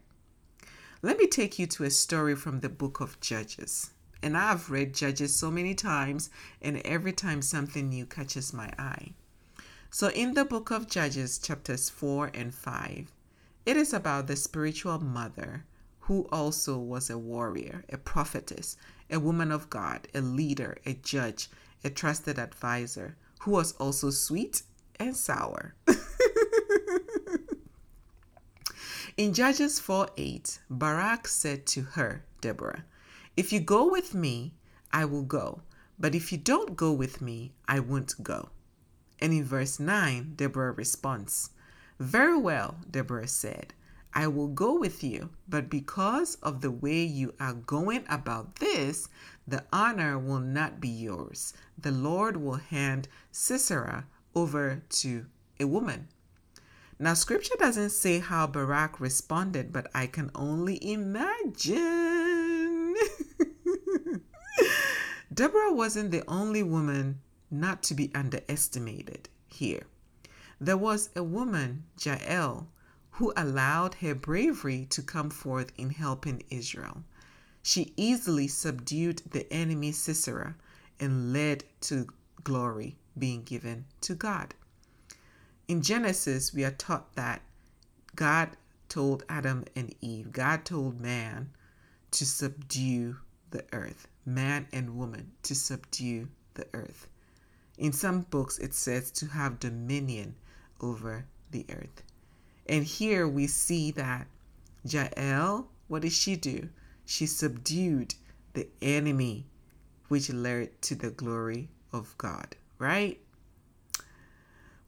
Let 1.02 1.18
me 1.18 1.26
take 1.26 1.58
you 1.58 1.66
to 1.66 1.84
a 1.84 1.90
story 1.90 2.34
from 2.34 2.60
the 2.60 2.68
book 2.68 3.00
of 3.00 3.20
Judges. 3.20 3.90
And 4.22 4.36
I've 4.36 4.70
read 4.70 4.94
Judges 4.94 5.34
so 5.34 5.50
many 5.50 5.74
times, 5.74 6.30
and 6.60 6.78
every 6.78 7.12
time 7.12 7.42
something 7.42 7.88
new 7.88 8.06
catches 8.06 8.52
my 8.52 8.70
eye. 8.78 9.12
So, 9.90 10.08
in 10.08 10.34
the 10.34 10.44
book 10.44 10.70
of 10.70 10.88
Judges, 10.88 11.38
chapters 11.38 11.90
4 11.90 12.30
and 12.32 12.54
5, 12.54 13.12
it 13.64 13.76
is 13.76 13.92
about 13.92 14.26
the 14.26 14.36
spiritual 14.36 14.98
mother 14.98 15.64
who 16.00 16.26
also 16.32 16.76
was 16.78 17.08
a 17.08 17.18
warrior, 17.18 17.84
a 17.88 17.96
prophetess, 17.96 18.76
a 19.10 19.20
woman 19.20 19.52
of 19.52 19.70
God, 19.70 20.08
a 20.14 20.20
leader, 20.20 20.76
a 20.84 20.94
judge, 20.94 21.48
a 21.84 21.90
trusted 21.90 22.38
advisor, 22.38 23.16
who 23.40 23.52
was 23.52 23.72
also 23.72 24.10
sweet 24.10 24.62
and 24.98 25.16
sour. 25.16 25.74
In 29.16 29.34
Judges 29.34 29.78
4 29.78 30.08
8, 30.16 30.58
Barak 30.70 31.28
said 31.28 31.66
to 31.66 31.82
her, 31.82 32.24
Deborah, 32.40 32.84
If 33.36 33.52
you 33.52 33.60
go 33.60 33.90
with 33.90 34.14
me, 34.14 34.54
I 34.92 35.04
will 35.04 35.22
go, 35.22 35.62
but 35.98 36.14
if 36.14 36.32
you 36.32 36.38
don't 36.38 36.76
go 36.76 36.92
with 36.92 37.20
me, 37.20 37.52
I 37.68 37.78
won't 37.78 38.22
go. 38.22 38.48
And 39.20 39.32
in 39.32 39.44
verse 39.44 39.78
9, 39.78 40.32
Deborah 40.36 40.72
responds, 40.72 41.50
Very 42.02 42.36
well, 42.36 42.78
Deborah 42.90 43.28
said. 43.28 43.74
I 44.12 44.26
will 44.26 44.48
go 44.48 44.76
with 44.76 45.04
you, 45.04 45.30
but 45.48 45.70
because 45.70 46.34
of 46.42 46.60
the 46.60 46.72
way 46.72 47.04
you 47.04 47.32
are 47.38 47.52
going 47.52 48.04
about 48.08 48.56
this, 48.56 49.08
the 49.46 49.62
honor 49.72 50.18
will 50.18 50.40
not 50.40 50.80
be 50.80 50.88
yours. 50.88 51.54
The 51.78 51.92
Lord 51.92 52.36
will 52.36 52.56
hand 52.56 53.06
Sisera 53.30 54.06
over 54.34 54.82
to 54.88 55.26
a 55.60 55.64
woman. 55.66 56.08
Now, 56.98 57.14
scripture 57.14 57.54
doesn't 57.56 57.90
say 57.90 58.18
how 58.18 58.48
Barak 58.48 58.98
responded, 58.98 59.72
but 59.72 59.88
I 59.94 60.08
can 60.08 60.32
only 60.34 60.84
imagine. 60.84 61.76
Deborah 65.32 65.72
wasn't 65.72 66.10
the 66.10 66.24
only 66.26 66.64
woman 66.64 67.20
not 67.48 67.84
to 67.84 67.94
be 67.94 68.10
underestimated 68.12 69.28
here. 69.46 69.84
There 70.64 70.76
was 70.76 71.10
a 71.16 71.24
woman, 71.24 71.86
Jael, 72.00 72.68
who 73.10 73.32
allowed 73.36 73.94
her 73.94 74.14
bravery 74.14 74.86
to 74.90 75.02
come 75.02 75.28
forth 75.28 75.72
in 75.76 75.90
helping 75.90 76.44
Israel. 76.50 77.02
She 77.64 77.92
easily 77.96 78.46
subdued 78.46 79.22
the 79.28 79.52
enemy 79.52 79.90
Sisera 79.90 80.54
and 81.00 81.32
led 81.32 81.64
to 81.80 82.06
glory 82.44 82.96
being 83.18 83.42
given 83.42 83.86
to 84.02 84.14
God. 84.14 84.54
In 85.66 85.82
Genesis, 85.82 86.54
we 86.54 86.64
are 86.64 86.70
taught 86.70 87.16
that 87.16 87.42
God 88.14 88.50
told 88.88 89.24
Adam 89.28 89.64
and 89.74 89.92
Eve, 90.00 90.30
God 90.30 90.64
told 90.64 91.00
man 91.00 91.50
to 92.12 92.24
subdue 92.24 93.16
the 93.50 93.64
earth, 93.72 94.06
man 94.24 94.68
and 94.72 94.96
woman 94.96 95.32
to 95.42 95.56
subdue 95.56 96.28
the 96.54 96.68
earth. 96.72 97.08
In 97.76 97.92
some 97.92 98.20
books, 98.20 98.58
it 98.60 98.74
says 98.74 99.10
to 99.10 99.26
have 99.26 99.58
dominion 99.58 100.36
over 100.82 101.24
the 101.50 101.64
earth. 101.70 102.02
And 102.66 102.84
here 102.84 103.26
we 103.26 103.46
see 103.46 103.90
that 103.92 104.26
Jael, 104.84 105.68
what 105.88 106.02
did 106.02 106.12
she 106.12 106.36
do? 106.36 106.68
She 107.04 107.26
subdued 107.26 108.14
the 108.54 108.68
enemy, 108.80 109.46
which 110.08 110.30
led 110.30 110.80
to 110.82 110.94
the 110.94 111.10
glory 111.10 111.68
of 111.92 112.16
God, 112.18 112.56
right? 112.78 113.20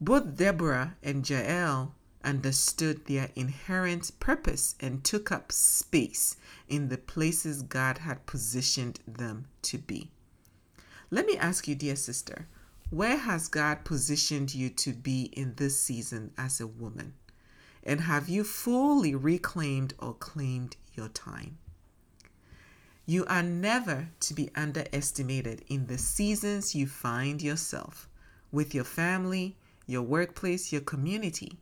Both 0.01 0.37
Deborah 0.37 0.97
and 1.03 1.29
Jael 1.29 1.95
understood 2.25 3.07
their 3.07 3.31
inherent 3.37 4.11
purpose 4.19 4.75
and 4.81 5.05
took 5.05 5.31
up 5.31 5.53
space 5.53 6.37
in 6.69 6.89
the 6.89 6.99
places 6.99 7.63
God 7.63 7.99
had 7.99 8.27
positioned 8.27 9.01
them 9.07 9.47
to 9.63 9.79
be. 9.79 10.11
Let 11.11 11.27
me 11.27 11.37
ask 11.37 11.69
you, 11.69 11.75
dear 11.75 11.97
sister, 11.97 12.49
where 12.95 13.17
has 13.17 13.49
God 13.49 13.85
positioned 13.85 14.55
you 14.55 14.71
to 14.71 14.93
be 14.93 15.25
in 15.33 15.55
this 15.57 15.81
season 15.81 16.31
as 16.39 16.61
a 16.61 16.67
woman? 16.67 17.15
And 17.83 18.03
have 18.03 18.29
you 18.29 18.45
fully 18.45 19.17
reclaimed 19.17 19.95
or 19.99 20.15
claimed 20.15 20.77
your 20.95 21.09
time? 21.09 21.59
You 23.05 23.27
are 23.27 23.43
never 23.43 24.11
to 24.21 24.33
be 24.33 24.49
underestimated 24.55 25.65
in 25.67 25.89
the 25.89 25.99
seasons 25.99 26.77
you 26.77 26.87
find 26.87 27.43
yourself 27.43 28.09
with 28.53 28.75
your 28.75 28.85
family, 28.85 29.57
your 29.89 30.03
workplace, 30.03 30.71
your 30.71 30.81
community. 30.81 31.59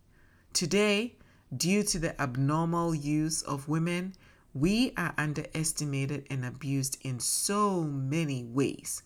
Today, 0.52 1.14
due 1.56 1.82
to 1.84 1.98
the 1.98 2.20
abnormal 2.20 2.94
use 2.94 3.40
of 3.40 3.70
women, 3.70 4.14
we 4.52 4.92
are 4.98 5.14
underestimated 5.16 6.26
and 6.28 6.44
abused 6.44 6.98
in 7.00 7.18
so 7.20 7.82
many 7.82 8.44
ways. 8.44 9.02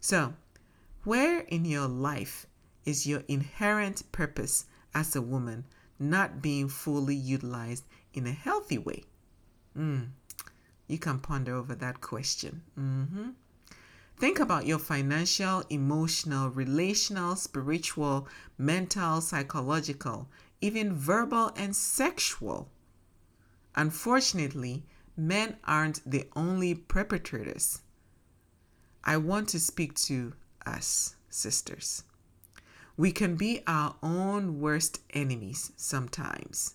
So, 0.00 0.34
where 1.06 1.40
in 1.40 1.64
your 1.64 1.86
life 1.86 2.46
is 2.84 3.06
your 3.06 3.22
inherent 3.28 4.10
purpose 4.10 4.66
as 4.92 5.14
a 5.14 5.22
woman 5.22 5.64
not 5.98 6.42
being 6.42 6.68
fully 6.68 7.14
utilized 7.14 7.84
in 8.12 8.26
a 8.26 8.32
healthy 8.32 8.76
way? 8.76 9.04
Mm, 9.78 10.08
you 10.88 10.98
can 10.98 11.20
ponder 11.20 11.54
over 11.54 11.74
that 11.76 12.00
question. 12.00 12.62
Mm-hmm. 12.78 13.30
Think 14.18 14.40
about 14.40 14.66
your 14.66 14.78
financial, 14.78 15.62
emotional, 15.70 16.48
relational, 16.48 17.36
spiritual, 17.36 18.26
mental, 18.58 19.20
psychological, 19.20 20.28
even 20.60 20.94
verbal 20.94 21.52
and 21.56 21.76
sexual. 21.76 22.68
Unfortunately, 23.74 24.84
men 25.16 25.56
aren't 25.64 26.00
the 26.10 26.26
only 26.34 26.74
perpetrators. 26.74 27.82
I 29.04 29.18
want 29.18 29.48
to 29.50 29.60
speak 29.60 29.94
to 30.06 30.32
us, 30.66 31.14
sisters. 31.30 32.02
We 32.96 33.12
can 33.12 33.36
be 33.36 33.62
our 33.66 33.96
own 34.02 34.58
worst 34.58 35.00
enemies 35.10 35.72
sometimes, 35.76 36.74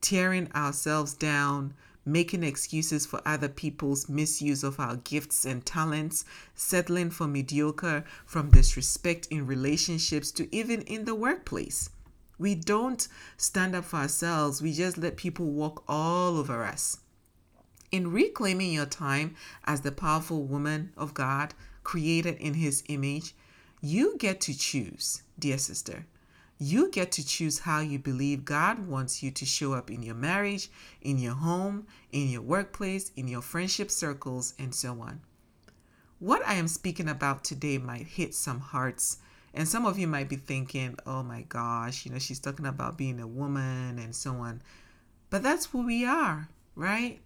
tearing 0.00 0.50
ourselves 0.52 1.14
down, 1.14 1.74
making 2.04 2.42
excuses 2.42 3.06
for 3.06 3.22
other 3.24 3.48
people's 3.48 4.08
misuse 4.08 4.64
of 4.64 4.80
our 4.80 4.96
gifts 4.96 5.44
and 5.44 5.64
talents, 5.64 6.24
settling 6.54 7.10
for 7.10 7.28
mediocre, 7.28 8.04
from 8.26 8.50
disrespect 8.50 9.28
in 9.30 9.46
relationships 9.46 10.32
to 10.32 10.54
even 10.54 10.82
in 10.82 11.04
the 11.04 11.14
workplace. 11.14 11.90
We 12.38 12.56
don't 12.56 13.06
stand 13.36 13.76
up 13.76 13.84
for 13.84 13.98
ourselves, 13.98 14.60
we 14.60 14.72
just 14.72 14.98
let 14.98 15.16
people 15.16 15.46
walk 15.46 15.84
all 15.86 16.38
over 16.38 16.64
us. 16.64 16.98
In 17.92 18.10
reclaiming 18.10 18.72
your 18.72 18.86
time 18.86 19.36
as 19.64 19.82
the 19.82 19.92
powerful 19.92 20.42
woman 20.42 20.92
of 20.96 21.14
God, 21.14 21.54
created 21.84 22.36
in 22.38 22.54
His 22.54 22.82
image, 22.88 23.34
you 23.80 24.16
get 24.18 24.40
to 24.42 24.56
choose, 24.56 25.22
dear 25.38 25.58
sister. 25.58 26.06
You 26.58 26.90
get 26.90 27.10
to 27.12 27.26
choose 27.26 27.58
how 27.58 27.80
you 27.80 27.98
believe 27.98 28.44
God 28.44 28.86
wants 28.86 29.22
you 29.22 29.32
to 29.32 29.44
show 29.44 29.72
up 29.72 29.90
in 29.90 30.02
your 30.04 30.14
marriage, 30.14 30.70
in 31.00 31.18
your 31.18 31.34
home, 31.34 31.88
in 32.12 32.28
your 32.28 32.42
workplace, 32.42 33.10
in 33.16 33.26
your 33.26 33.42
friendship 33.42 33.90
circles, 33.90 34.54
and 34.60 34.72
so 34.72 35.00
on. 35.00 35.20
What 36.20 36.46
I 36.46 36.54
am 36.54 36.68
speaking 36.68 37.08
about 37.08 37.42
today 37.42 37.78
might 37.78 38.06
hit 38.06 38.32
some 38.32 38.60
hearts, 38.60 39.18
and 39.52 39.66
some 39.66 39.84
of 39.84 39.98
you 39.98 40.06
might 40.06 40.28
be 40.28 40.36
thinking, 40.36 40.96
oh 41.04 41.24
my 41.24 41.42
gosh, 41.42 42.06
you 42.06 42.12
know, 42.12 42.20
she's 42.20 42.38
talking 42.38 42.66
about 42.66 42.96
being 42.96 43.18
a 43.18 43.26
woman 43.26 43.98
and 43.98 44.14
so 44.14 44.34
on. 44.34 44.62
But 45.30 45.42
that's 45.42 45.66
who 45.66 45.84
we 45.84 46.04
are, 46.04 46.48
right? 46.76 47.20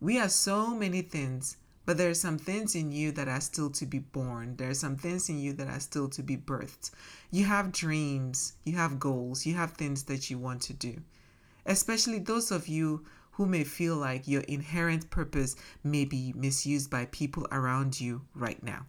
We 0.00 0.20
are 0.20 0.28
so 0.28 0.76
many 0.76 1.02
things 1.02 1.56
but 1.86 1.96
there 1.96 2.10
are 2.10 2.14
some 2.14 2.36
things 2.36 2.74
in 2.74 2.90
you 2.90 3.12
that 3.12 3.28
are 3.28 3.40
still 3.40 3.70
to 3.70 3.86
be 3.86 4.00
born. 4.00 4.56
There 4.56 4.68
are 4.68 4.74
some 4.74 4.96
things 4.96 5.28
in 5.28 5.38
you 5.38 5.52
that 5.52 5.68
are 5.68 5.80
still 5.80 6.08
to 6.10 6.22
be 6.22 6.36
birthed. 6.36 6.90
You 7.30 7.44
have 7.44 7.70
dreams, 7.70 8.54
you 8.64 8.76
have 8.76 8.98
goals, 8.98 9.46
you 9.46 9.54
have 9.54 9.70
things 9.72 10.02
that 10.04 10.28
you 10.28 10.36
want 10.36 10.62
to 10.62 10.72
do. 10.72 10.96
Especially 11.64 12.18
those 12.18 12.50
of 12.50 12.66
you 12.66 13.04
who 13.32 13.46
may 13.46 13.62
feel 13.62 13.94
like 13.96 14.26
your 14.26 14.42
inherent 14.42 15.10
purpose 15.10 15.54
may 15.84 16.04
be 16.04 16.32
misused 16.34 16.90
by 16.90 17.04
people 17.06 17.46
around 17.52 18.00
you 18.00 18.22
right 18.34 18.62
now. 18.64 18.86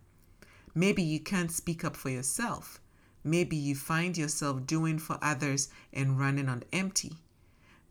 Maybe 0.74 1.04
you 1.04 1.20
can't 1.20 1.52
speak 1.52 1.84
up 1.84 1.96
for 1.96 2.10
yourself. 2.10 2.82
Maybe 3.24 3.58
you 3.58 3.76
find 3.76 4.18
yourself 4.18 4.66
doing 4.66 4.98
for 4.98 5.20
others 5.22 5.70
and 5.94 6.20
running 6.20 6.50
on 6.50 6.64
empty. 6.74 7.14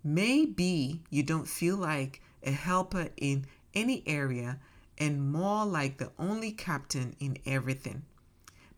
Maybe 0.03 1.03
you 1.11 1.23
don't 1.23 1.47
feel 1.47 1.77
like 1.77 2.23
a 2.43 2.51
helper 2.51 3.11
in 3.17 3.47
any 3.75 4.03
area 4.07 4.59
and 4.99 5.33
more 5.33 5.65
like 5.65 5.99
the 5.99 6.13
only 6.19 6.53
captain 6.53 7.15
in 7.21 7.39
everything. 7.47 8.03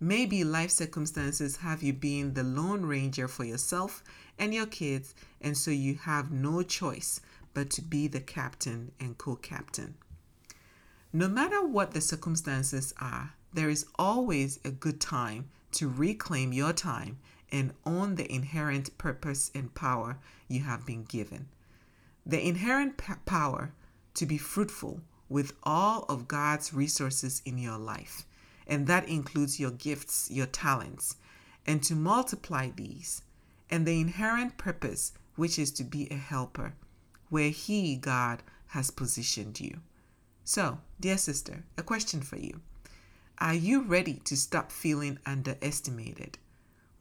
Maybe 0.01 0.45
life 0.45 0.71
circumstances 0.71 1.57
have 1.57 1.83
you 1.83 1.93
being 1.93 2.35
the 2.35 2.45
lone 2.45 2.85
ranger 2.85 3.27
for 3.27 3.45
yourself 3.45 4.05
and 4.39 4.55
your 4.55 4.67
kids, 4.67 5.15
and 5.41 5.57
so 5.57 5.71
you 5.71 5.97
have 5.97 6.31
no 6.31 6.63
choice 6.63 7.21
but 7.53 7.71
to 7.71 7.83
be 7.83 8.07
the 8.07 8.21
captain 8.21 8.93
and 9.01 9.19
co 9.19 9.35
captain. 9.35 9.95
No 11.13 11.27
matter 11.27 11.67
what 11.67 11.93
the 11.93 12.01
circumstances 12.01 12.95
are, 13.01 13.35
there 13.53 13.71
is 13.71 13.87
always 13.99 14.61
a 14.65 14.71
good 14.71 15.01
time 15.01 15.49
to 15.73 15.89
reclaim 15.89 16.53
your 16.53 16.73
time 16.73 17.19
and 17.51 17.73
own 17.85 18.15
the 18.15 18.33
inherent 18.33 18.97
purpose 18.99 19.51
and 19.55 19.75
power 19.75 20.19
you 20.49 20.61
have 20.61 20.85
been 20.87 21.05
given. 21.05 21.49
The 22.27 22.47
inherent 22.47 22.99
p- 22.99 23.15
power 23.25 23.73
to 24.15 24.27
be 24.27 24.39
fruitful 24.39 25.01
with 25.29 25.53
all 25.63 26.05
of 26.09 26.29
God's 26.29 26.73
resources 26.73 27.43
in 27.45 27.59
your 27.59 27.79
life, 27.79 28.25
and 28.67 28.87
that 28.87 29.09
includes 29.09 29.61
your 29.61 29.71
gifts, 29.71 30.31
your 30.31 30.47
talents, 30.47 31.17
and 31.67 31.83
to 31.83 31.95
multiply 31.95 32.71
these, 32.75 33.23
and 33.71 33.87
the 33.87 34.01
inherent 34.01 34.57
purpose, 34.57 35.13
which 35.37 35.59
is 35.59 35.71
to 35.73 35.85
be 35.85 36.09
a 36.11 36.17
helper, 36.17 36.75
where 37.29 37.51
He, 37.51 37.97
God, 37.97 38.43
has 38.69 38.91
positioned 38.91 39.61
you. 39.61 39.81
So, 40.45 40.81
dear 40.99 41.19
sister, 41.19 41.65
a 41.77 41.83
question 41.83 42.23
for 42.23 42.39
you. 42.39 42.61
Are 43.39 43.55
you 43.55 43.83
ready 43.83 44.15
to 44.25 44.37
stop 44.37 44.73
feeling 44.73 45.19
underestimated? 45.27 46.39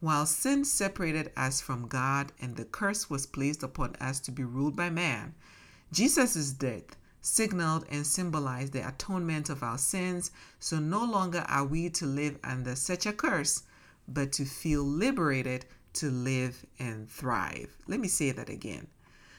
While 0.00 0.26
sin 0.26 0.64
separated 0.64 1.32
us 1.36 1.60
from 1.60 1.88
God 1.88 2.32
and 2.40 2.54
the 2.56 2.64
curse 2.64 3.10
was 3.10 3.26
placed 3.26 3.62
upon 3.62 3.96
us 3.96 4.20
to 4.20 4.30
be 4.30 4.44
ruled 4.44 4.76
by 4.76 4.90
man, 4.90 5.34
Jesus' 5.90 6.52
death 6.52 6.94
signaled 7.20 7.84
and 7.90 8.06
symbolized 8.06 8.72
the 8.72 8.86
atonement 8.86 9.50
of 9.50 9.62
our 9.62 9.78
sins, 9.78 10.30
so 10.60 10.78
no 10.78 11.04
longer 11.04 11.44
are 11.48 11.64
we 11.64 11.90
to 11.90 12.06
live 12.06 12.38
under 12.44 12.74
such 12.76 13.06
a 13.06 13.12
curse, 13.12 13.62
but 14.06 14.32
to 14.32 14.44
feel 14.44 14.82
liberated 14.82 15.66
to 15.94 16.10
live 16.10 16.64
and 16.78 17.10
thrive. 17.10 17.76
Let 17.86 18.00
me 18.00 18.08
say 18.08 18.30
that 18.30 18.48
again. 18.48 18.86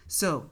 So, 0.07 0.51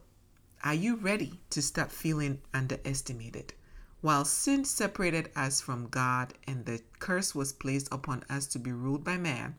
are 0.63 0.73
you 0.73 0.95
ready 0.95 1.39
to 1.49 1.61
stop 1.61 1.91
feeling 1.91 2.41
underestimated? 2.53 3.53
While 4.01 4.25
sin 4.25 4.63
separated 4.63 5.31
us 5.35 5.59
from 5.59 5.89
God 5.89 6.33
and 6.47 6.65
the 6.65 6.81
curse 6.99 7.35
was 7.35 7.51
placed 7.51 7.87
upon 7.91 8.23
us 8.29 8.45
to 8.47 8.59
be 8.59 8.71
ruled 8.71 9.03
by 9.03 9.17
man, 9.17 9.55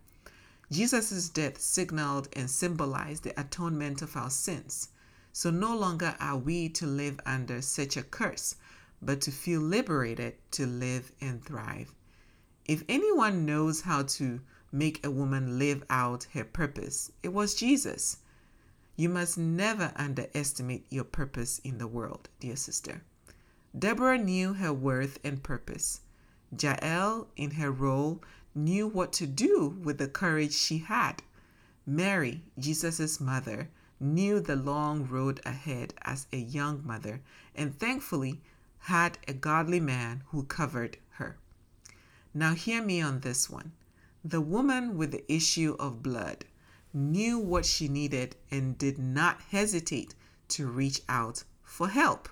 Jesus' 0.70 1.28
death 1.28 1.60
signaled 1.60 2.28
and 2.34 2.50
symbolized 2.50 3.24
the 3.24 3.38
atonement 3.40 4.02
of 4.02 4.16
our 4.16 4.30
sins. 4.30 4.88
So 5.40 5.50
no 5.52 5.76
longer 5.76 6.16
are 6.18 6.36
we 6.36 6.68
to 6.70 6.84
live 6.84 7.20
under 7.24 7.62
such 7.62 7.96
a 7.96 8.02
curse, 8.02 8.56
but 9.00 9.20
to 9.20 9.30
feel 9.30 9.60
liberated 9.60 10.34
to 10.50 10.66
live 10.66 11.12
and 11.20 11.44
thrive. 11.44 11.94
If 12.64 12.82
anyone 12.88 13.46
knows 13.46 13.82
how 13.82 14.02
to 14.18 14.40
make 14.72 15.06
a 15.06 15.12
woman 15.12 15.56
live 15.56 15.84
out 15.88 16.26
her 16.34 16.42
purpose, 16.42 17.12
it 17.22 17.28
was 17.28 17.54
Jesus. 17.54 18.16
You 18.96 19.10
must 19.10 19.38
never 19.38 19.92
underestimate 19.94 20.86
your 20.90 21.04
purpose 21.04 21.60
in 21.60 21.78
the 21.78 21.86
world, 21.86 22.28
dear 22.40 22.56
sister. 22.56 23.02
Deborah 23.78 24.18
knew 24.18 24.54
her 24.54 24.72
worth 24.72 25.20
and 25.22 25.40
purpose. 25.40 26.00
Jael, 26.60 27.28
in 27.36 27.52
her 27.52 27.70
role, 27.70 28.20
knew 28.56 28.88
what 28.88 29.12
to 29.12 29.26
do 29.28 29.78
with 29.84 29.98
the 29.98 30.08
courage 30.08 30.52
she 30.52 30.78
had. 30.78 31.22
Mary, 31.86 32.42
Jesus' 32.58 33.20
mother, 33.20 33.68
knew 34.00 34.40
the 34.40 34.56
long 34.56 35.06
road 35.06 35.40
ahead 35.44 35.94
as 36.02 36.26
a 36.32 36.36
young 36.36 36.84
mother 36.84 37.20
and 37.54 37.78
thankfully 37.78 38.40
had 38.78 39.18
a 39.26 39.32
godly 39.32 39.80
man 39.80 40.22
who 40.28 40.44
covered 40.44 40.96
her. 41.10 41.36
Now, 42.32 42.54
hear 42.54 42.82
me 42.82 43.00
on 43.00 43.20
this 43.20 43.50
one. 43.50 43.72
The 44.24 44.40
woman 44.40 44.96
with 44.96 45.12
the 45.12 45.32
issue 45.32 45.76
of 45.78 46.02
blood 46.02 46.44
knew 46.92 47.38
what 47.38 47.66
she 47.66 47.88
needed 47.88 48.36
and 48.50 48.78
did 48.78 48.98
not 48.98 49.40
hesitate 49.50 50.14
to 50.48 50.66
reach 50.66 51.02
out 51.08 51.44
for 51.62 51.88
help. 51.88 52.28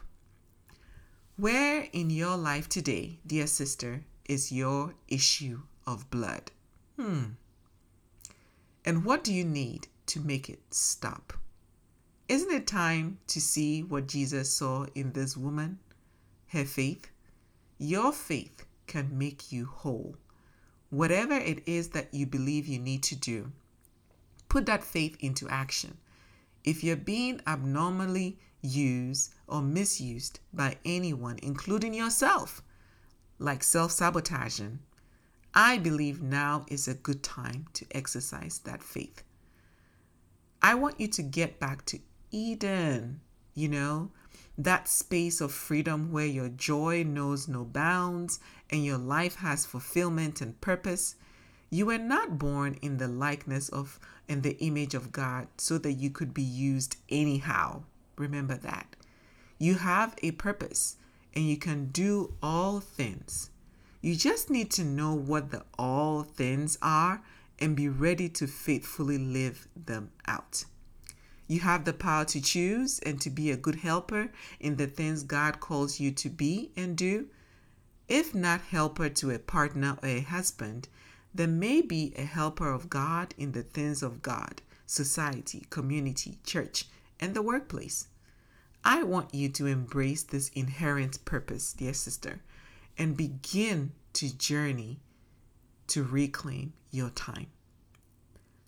Where 1.37 1.89
in 1.93 2.11
your 2.11 2.37
life 2.37 2.69
today, 2.69 3.19
dear 3.27 3.47
sister, 3.47 4.05
is 4.25 4.51
your 4.53 4.95
issue 5.09 5.63
of 5.87 6.11
blood? 6.11 6.51
Hmm. 6.97 7.25
And 8.85 9.05
what 9.05 9.23
do 9.23 9.35
you 9.35 9.45
need 9.45 9.89
to 10.07 10.21
make 10.21 10.49
it 10.49 10.63
stop? 10.71 11.35
Isn't 12.29 12.51
it 12.51 12.67
time 12.67 13.19
to 13.29 13.41
see 13.41 13.85
what 13.85 14.09
Jesus 14.09 14.53
saw 14.53 14.87
in 14.97 15.13
this 15.13 15.37
woman? 15.37 15.79
Her 16.49 16.65
faith? 16.65 17.09
Your 17.79 18.13
faith 18.13 18.67
can 18.89 19.17
make 19.17 19.53
you 19.53 19.67
whole. 19.67 20.17
Whatever 20.91 21.35
it 21.35 21.63
is 21.69 21.91
that 21.91 22.13
you 22.13 22.27
believe 22.27 22.67
you 22.67 22.81
need 22.81 23.05
to 23.05 23.15
do, 23.15 23.53
put 24.49 24.67
that 24.67 24.83
faith 24.83 25.17
into 25.21 25.49
action. 25.49 25.99
If 26.65 26.83
you're 26.83 26.97
being 26.97 27.41
abnormally 27.47 28.41
used 28.61 29.33
or 29.47 29.63
misused 29.63 30.41
by 30.53 30.79
anyone, 30.85 31.39
including 31.45 31.95
yourself, 31.95 32.61
like 33.39 33.63
self 33.63 33.93
sabotaging, 33.93 34.81
I 35.55 35.79
believe 35.79 36.23
now 36.23 36.67
is 36.69 36.89
a 36.89 36.95
good 36.95 37.23
time 37.23 37.67
to 37.75 37.87
exercise 37.93 38.59
that 38.65 38.83
faith. 38.83 39.23
I 40.61 40.75
want 40.75 40.99
you 40.99 41.07
to 41.07 41.23
get 41.23 41.61
back 41.61 41.85
to 41.87 42.01
Eden, 42.31 43.21
you 43.55 43.69
know, 43.69 44.11
that 44.59 44.89
space 44.89 45.41
of 45.41 45.53
freedom 45.53 46.11
where 46.11 46.27
your 46.27 46.49
joy 46.49 47.03
knows 47.03 47.47
no 47.49 47.65
bounds 47.65 48.41
and 48.71 48.85
your 48.85 48.99
life 48.99 49.37
has 49.37 49.67
fulfillment 49.67 50.41
and 50.41 50.61
purpose. 50.61 51.17
You 51.71 51.87
were 51.87 51.99
not 51.99 52.39
born 52.39 52.79
in 52.81 52.97
the 52.97 53.09
likeness 53.09 53.69
of 53.69 53.99
and 54.29 54.43
the 54.43 54.59
image 54.59 54.95
of 54.95 55.13
God 55.13 55.49
so 55.57 55.79
that 55.79 55.93
you 55.93 56.11
could 56.11 56.35
be 56.35 56.43
used 56.43 56.97
anyhow. 57.09 57.83
Remember 58.17 58.57
that. 58.57 58.97
You 59.59 59.77
have 59.77 60.17
a 60.23 60.33
purpose 60.33 60.97
and 61.35 61.49
you 61.49 61.57
can 61.57 61.87
do 61.87 62.35
all 62.43 62.81
things. 62.81 63.51
You 64.01 64.17
just 64.17 64.51
need 64.51 64.71
to 64.73 64.85
know 64.85 65.15
what 65.15 65.51
the 65.51 65.65
all 65.79 66.23
things 66.23 66.79
are 66.83 67.23
and 67.59 67.77
be 67.77 67.89
ready 67.89 68.29
to 68.31 68.47
faithfully 68.47 69.19
live 69.19 69.69
them 69.75 70.11
out. 70.27 70.65
You 71.49 71.61
have 71.61 71.85
the 71.85 71.93
power 71.93 72.25
to 72.27 72.41
choose 72.41 72.99
and 73.01 73.21
to 73.21 73.31
be 73.31 73.51
a 73.51 73.57
good 73.57 73.77
helper 73.77 74.31
in 74.59 74.77
the 74.77 74.87
things 74.87 75.23
God 75.23 75.61
calls 75.61 76.01
you 76.01 76.11
to 76.13 76.29
be 76.29 76.73
and 76.77 76.97
do. 76.97 77.29
If 78.09 78.35
not 78.35 78.61
helper 78.63 79.09
to 79.09 79.31
a 79.31 79.39
partner 79.39 79.97
or 80.03 80.09
a 80.09 80.21
husband, 80.21 80.89
there 81.35 81.47
may 81.47 81.83
be 81.83 82.13
a 82.17 82.25
helper 82.25 82.73
of 82.73 82.91
God 82.91 83.35
in 83.37 83.53
the 83.53 83.63
things 83.63 84.03
of 84.03 84.23
God, 84.23 84.63
society, 84.87 85.67
community, 85.71 86.39
church, 86.45 86.87
and 87.21 87.35
the 87.35 87.43
workplace. 87.43 88.09
I 88.85 89.03
want 89.03 89.35
you 89.35 89.49
to 89.51 89.67
embrace 89.67 90.23
this 90.23 90.49
inherent 90.51 91.25
purpose, 91.25 91.73
dear 91.73 91.93
sister, 91.93 92.41
and 92.97 93.17
begin 93.17 93.93
to 94.15 94.37
journey 94.37 95.01
to 95.89 96.03
reclaim 96.03 96.73
your 96.91 97.11
time. 97.11 97.49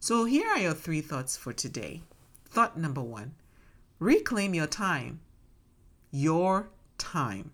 So, 0.01 0.25
here 0.25 0.47
are 0.49 0.59
your 0.59 0.75
three 0.75 1.01
thoughts 1.01 1.37
for 1.37 1.53
today. 1.53 2.03
Thought 2.51 2.79
number 2.79 3.03
one 3.03 3.35
reclaim 3.99 4.55
your 4.55 4.67
time. 4.67 5.21
Your 6.11 6.71
time. 6.97 7.51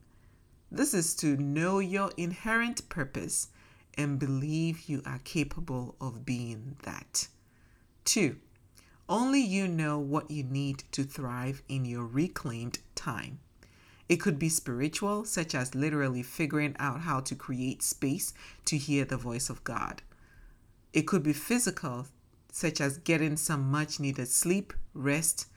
This 0.71 0.95
is 0.95 1.15
to 1.17 1.37
know 1.37 1.79
your 1.79 2.11
inherent 2.17 2.89
purpose 2.89 3.49
and 3.97 4.19
believe 4.19 4.89
you 4.89 5.03
are 5.07 5.21
capable 5.25 5.95
of 6.01 6.25
being 6.25 6.77
that. 6.83 7.29
Two, 8.05 8.37
only 9.09 9.41
you 9.41 9.69
know 9.69 9.99
what 9.99 10.31
you 10.31 10.43
need 10.43 10.85
to 10.93 11.05
thrive 11.05 11.63
in 11.69 11.85
your 11.85 12.05
reclaimed 12.05 12.79
time. 12.95 13.39
It 14.09 14.17
could 14.17 14.39
be 14.39 14.49
spiritual, 14.49 15.25
such 15.25 15.55
as 15.55 15.75
literally 15.75 16.23
figuring 16.23 16.77
out 16.79 17.01
how 17.01 17.21
to 17.21 17.35
create 17.35 17.83
space 17.83 18.35
to 18.67 18.77
hear 18.77 19.05
the 19.05 19.17
voice 19.17 19.49
of 19.49 19.65
God. 19.65 20.03
It 20.93 21.03
could 21.03 21.23
be 21.23 21.33
physical, 21.33 22.07
such 22.55 22.81
as 22.81 22.99
getting 22.99 23.37
some 23.37 23.69
much 23.69 23.99
needed 23.99 24.29
sleep, 24.29 24.73
rest. 24.95 25.49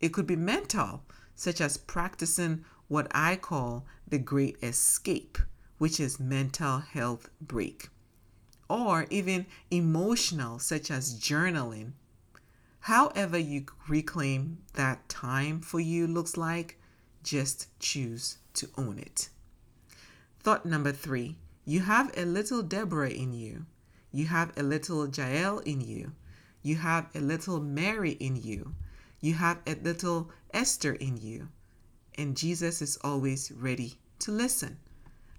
It 0.00 0.14
could 0.14 0.26
be 0.26 0.34
mental, 0.34 1.02
such 1.34 1.60
as 1.60 1.76
practicing 1.76 2.64
what 2.88 3.06
I 3.10 3.36
call 3.36 3.84
the 4.08 4.16
great 4.16 4.56
escape, 4.62 5.36
which 5.76 6.00
is 6.00 6.18
mental 6.18 6.78
health 6.78 7.28
break. 7.38 7.90
Or 8.66 9.06
even 9.10 9.44
emotional, 9.70 10.58
such 10.58 10.90
as 10.90 11.20
journaling. 11.20 11.92
However, 12.80 13.36
you 13.36 13.66
reclaim 13.86 14.62
that 14.72 15.06
time 15.06 15.60
for 15.60 15.80
you 15.80 16.06
looks 16.06 16.38
like, 16.38 16.80
just 17.22 17.66
choose 17.78 18.38
to 18.54 18.70
own 18.78 18.98
it. 18.98 19.28
Thought 20.40 20.64
number 20.64 20.92
three 20.92 21.36
you 21.66 21.80
have 21.80 22.10
a 22.16 22.24
little 22.24 22.62
Deborah 22.62 23.10
in 23.10 23.34
you, 23.34 23.66
you 24.10 24.28
have 24.28 24.56
a 24.56 24.62
little 24.62 25.06
Jael 25.06 25.58
in 25.58 25.82
you. 25.82 26.12
You 26.62 26.76
have 26.76 27.08
a 27.14 27.20
little 27.20 27.60
Mary 27.60 28.12
in 28.12 28.36
you. 28.36 28.74
You 29.20 29.34
have 29.34 29.60
a 29.66 29.74
little 29.74 30.30
Esther 30.52 30.92
in 30.92 31.16
you. 31.16 31.48
And 32.16 32.36
Jesus 32.36 32.82
is 32.82 32.98
always 33.02 33.52
ready 33.52 33.98
to 34.20 34.32
listen. 34.32 34.78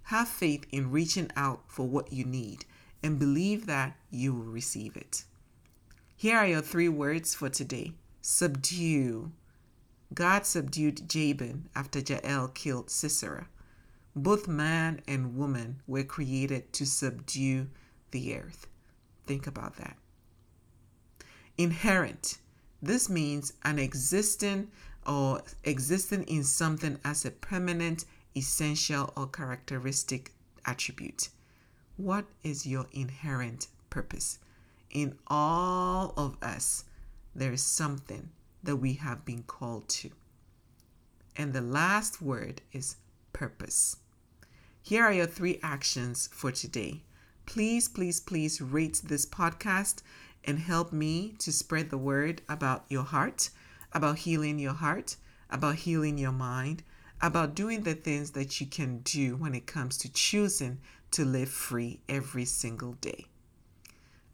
Have 0.03 0.29
faith 0.29 0.65
in 0.71 0.91
reaching 0.91 1.29
out 1.35 1.63
for 1.67 1.87
what 1.87 2.13
you 2.13 2.23
need 2.23 2.65
and 3.03 3.19
believe 3.19 3.65
that 3.65 3.97
you 4.09 4.33
will 4.33 4.45
receive 4.45 4.95
it. 4.95 5.25
Here 6.15 6.37
are 6.37 6.47
your 6.47 6.61
three 6.61 6.89
words 6.89 7.35
for 7.35 7.49
today 7.49 7.93
subdue. 8.21 9.31
God 10.13 10.45
subdued 10.45 11.07
Jabin 11.07 11.69
after 11.75 11.99
Jael 11.99 12.47
killed 12.47 12.89
Sisera. 12.89 13.47
Both 14.15 14.47
man 14.47 15.01
and 15.07 15.35
woman 15.35 15.81
were 15.85 16.03
created 16.03 16.73
to 16.73 16.85
subdue 16.85 17.67
the 18.11 18.35
earth. 18.35 18.67
Think 19.27 19.45
about 19.45 19.75
that 19.77 19.97
inherent. 21.59 22.37
This 22.81 23.09
means 23.09 23.51
an 23.63 23.77
existing 23.77 24.69
or 25.05 25.41
existing 25.65 26.23
in 26.23 26.43
something 26.43 26.97
as 27.03 27.25
a 27.25 27.31
permanent, 27.31 28.05
essential, 28.35 29.11
or 29.17 29.27
characteristic 29.27 30.31
attribute. 30.65 31.27
What 31.97 32.25
is 32.43 32.65
your 32.65 32.87
inherent 32.93 33.67
purpose? 33.89 34.39
In 34.89 35.17
all 35.27 36.13
of 36.15 36.37
us, 36.41 36.85
there 37.35 37.51
is 37.51 37.61
something 37.61 38.29
that 38.63 38.77
we 38.77 38.93
have 38.93 39.25
been 39.25 39.43
called 39.43 39.89
to. 39.89 40.11
And 41.35 41.51
the 41.51 41.61
last 41.61 42.21
word 42.21 42.61
is 42.71 42.95
purpose. 43.33 43.97
Here 44.81 45.03
are 45.03 45.13
your 45.13 45.27
three 45.27 45.59
actions 45.61 46.29
for 46.31 46.53
today. 46.53 47.03
Please, 47.45 47.89
please, 47.89 48.19
please 48.19 48.61
rate 48.61 49.01
this 49.03 49.25
podcast 49.25 50.03
and 50.43 50.59
help 50.59 50.91
me 50.91 51.35
to 51.39 51.51
spread 51.51 51.89
the 51.89 51.97
word 51.97 52.41
about 52.47 52.85
your 52.89 53.03
heart, 53.03 53.49
about 53.93 54.19
healing 54.19 54.59
your 54.59 54.73
heart, 54.73 55.15
about 55.49 55.75
healing 55.75 56.17
your 56.17 56.31
mind, 56.31 56.83
about 57.21 57.55
doing 57.55 57.83
the 57.83 57.93
things 57.93 58.31
that 58.31 58.61
you 58.61 58.67
can 58.67 58.99
do 58.99 59.35
when 59.35 59.53
it 59.53 59.67
comes 59.67 59.97
to 59.97 60.11
choosing 60.11 60.79
to 61.11 61.25
live 61.25 61.49
free 61.49 61.99
every 62.07 62.45
single 62.45 62.93
day. 62.93 63.25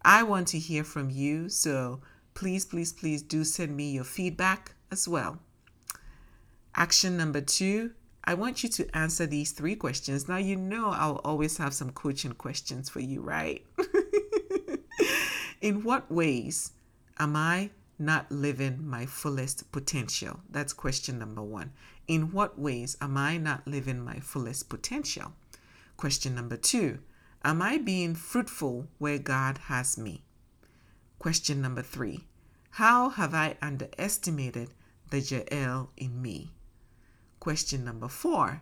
I 0.04 0.24
want 0.24 0.48
to 0.50 0.60
hear 0.60 0.84
from 0.84 1.10
you. 1.10 1.50
So 1.50 2.02
please, 2.34 2.66
please, 2.66 2.94
please 2.94 3.22
do 3.22 3.44
send 3.44 3.76
me 3.76 3.92
your 3.92 4.04
feedback 4.04 4.76
as 4.92 5.08
well. 5.08 5.40
Action 6.76 7.18
number 7.18 7.42
two 7.42 7.92
I 8.28 8.34
want 8.34 8.64
you 8.64 8.70
to 8.70 8.98
answer 8.98 9.28
these 9.28 9.52
three 9.52 9.76
questions. 9.76 10.28
Now, 10.28 10.38
you 10.38 10.56
know 10.56 10.90
I'll 10.90 11.22
always 11.24 11.58
have 11.58 11.76
some 11.76 11.92
coaching 11.92 12.32
questions 12.32 12.90
for 12.90 13.00
you, 13.00 13.22
right? 13.22 13.64
In 15.62 15.84
what 15.84 16.12
ways 16.12 16.72
am 17.18 17.36
I 17.36 17.72
not 17.98 18.32
living 18.32 18.86
my 18.86 19.06
fullest 19.06 19.72
potential? 19.72 20.42
That's 20.50 20.74
question 20.74 21.18
number 21.18 21.42
one. 21.42 21.72
In 22.08 22.32
what 22.32 22.60
ways 22.60 22.98
am 23.02 23.18
I 23.18 23.38
not 23.38 23.68
living 23.68 24.04
my 24.04 24.20
fullest 24.20 24.70
potential? 24.70 25.34
Question 25.98 26.36
number 26.36 26.58
two 26.58 27.00
Am 27.44 27.62
I 27.62 27.78
being 27.78 28.16
fruitful 28.16 28.88
where 28.98 29.18
God 29.18 29.60
has 29.70 29.98
me? 29.98 30.24
Question 31.20 31.62
number 31.62 31.82
three 31.82 32.26
How 32.72 33.10
have 33.10 33.34
I 33.34 33.56
underestimated 33.62 34.74
the 35.10 35.22
Jael 35.22 35.92
in 35.96 36.22
me? 36.22 36.52
Question 37.40 37.86
number 37.86 38.10
four 38.10 38.62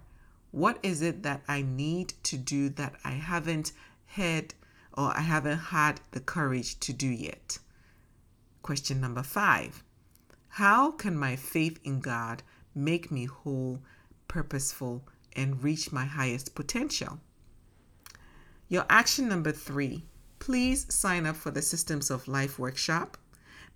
What 0.51 0.77
is 0.83 1.01
it 1.01 1.23
that 1.23 1.41
I 1.47 1.63
need 1.63 2.13
to 2.23 2.37
do 2.37 2.69
that 2.69 2.95
I 3.03 3.11
haven't 3.11 3.71
had 4.05 4.53
or 4.93 5.15
I 5.15 5.21
haven't 5.21 5.57
had 5.57 6.01
the 6.11 6.19
courage 6.19 6.79
to 6.81 6.93
do 6.93 7.07
yet? 7.07 7.57
Question 8.61 9.01
number 9.01 9.23
five 9.23 9.83
How 10.49 10.91
can 10.91 11.17
my 11.17 11.35
faith 11.35 11.79
in 11.83 11.99
God 11.99 12.43
make 12.75 13.11
me 13.11 13.25
whole, 13.25 13.79
purposeful, 14.27 15.03
and 15.35 15.63
reach 15.63 15.91
my 15.91 16.05
highest 16.05 16.55
potential? 16.55 17.19
Your 18.67 18.85
action 18.89 19.27
number 19.27 19.51
three 19.51 20.05
please 20.39 20.85
sign 20.93 21.25
up 21.25 21.37
for 21.37 21.51
the 21.51 21.61
Systems 21.61 22.11
of 22.11 22.27
Life 22.27 22.59
workshop 22.59 23.17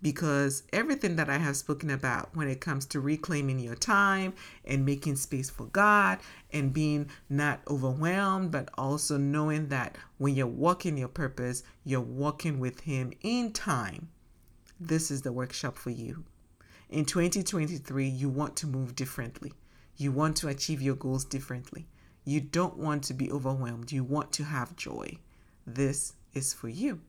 because 0.00 0.62
everything 0.72 1.16
that 1.16 1.28
I 1.28 1.38
have 1.38 1.56
spoken 1.56 1.90
about 1.90 2.34
when 2.34 2.48
it 2.48 2.60
comes 2.60 2.86
to 2.86 3.00
reclaiming 3.00 3.58
your 3.58 3.74
time 3.74 4.34
and 4.64 4.86
making 4.86 5.16
space 5.16 5.50
for 5.50 5.66
God 5.66 6.18
and 6.52 6.72
being 6.72 7.10
not 7.28 7.60
overwhelmed, 7.68 8.50
but 8.50 8.68
also 8.78 9.16
knowing 9.16 9.68
that 9.68 9.96
when 10.18 10.34
you're 10.34 10.46
walking 10.46 10.96
your 10.96 11.08
purpose, 11.08 11.62
you're 11.84 12.00
walking 12.00 12.60
with 12.60 12.80
Him 12.80 13.12
in 13.22 13.52
time. 13.52 14.08
This 14.78 15.10
is 15.10 15.22
the 15.22 15.32
workshop 15.32 15.76
for 15.76 15.90
you. 15.90 16.24
In 16.88 17.04
2023, 17.04 18.08
you 18.08 18.28
want 18.28 18.56
to 18.56 18.66
move 18.66 18.94
differently. 18.94 19.52
You 19.96 20.12
want 20.12 20.36
to 20.36 20.48
achieve 20.48 20.80
your 20.80 20.94
goals 20.94 21.24
differently. 21.24 21.88
You 22.24 22.40
don't 22.40 22.76
want 22.76 23.02
to 23.04 23.14
be 23.14 23.30
overwhelmed. 23.30 23.90
You 23.90 24.04
want 24.04 24.32
to 24.32 24.44
have 24.44 24.76
joy. 24.76 25.18
This 25.66 26.12
is 26.34 26.54
for 26.54 26.68
you. 26.68 27.00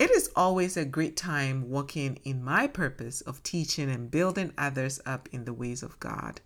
It 0.00 0.10
is 0.12 0.30
always 0.34 0.78
a 0.78 0.86
great 0.86 1.14
time 1.14 1.68
walking 1.68 2.20
in 2.24 2.42
my 2.42 2.66
purpose 2.66 3.20
of 3.20 3.42
teaching 3.42 3.90
and 3.90 4.10
building 4.10 4.54
others 4.56 4.98
up 5.04 5.28
in 5.30 5.44
the 5.44 5.52
ways 5.52 5.82
of 5.82 6.00
God. 6.00 6.40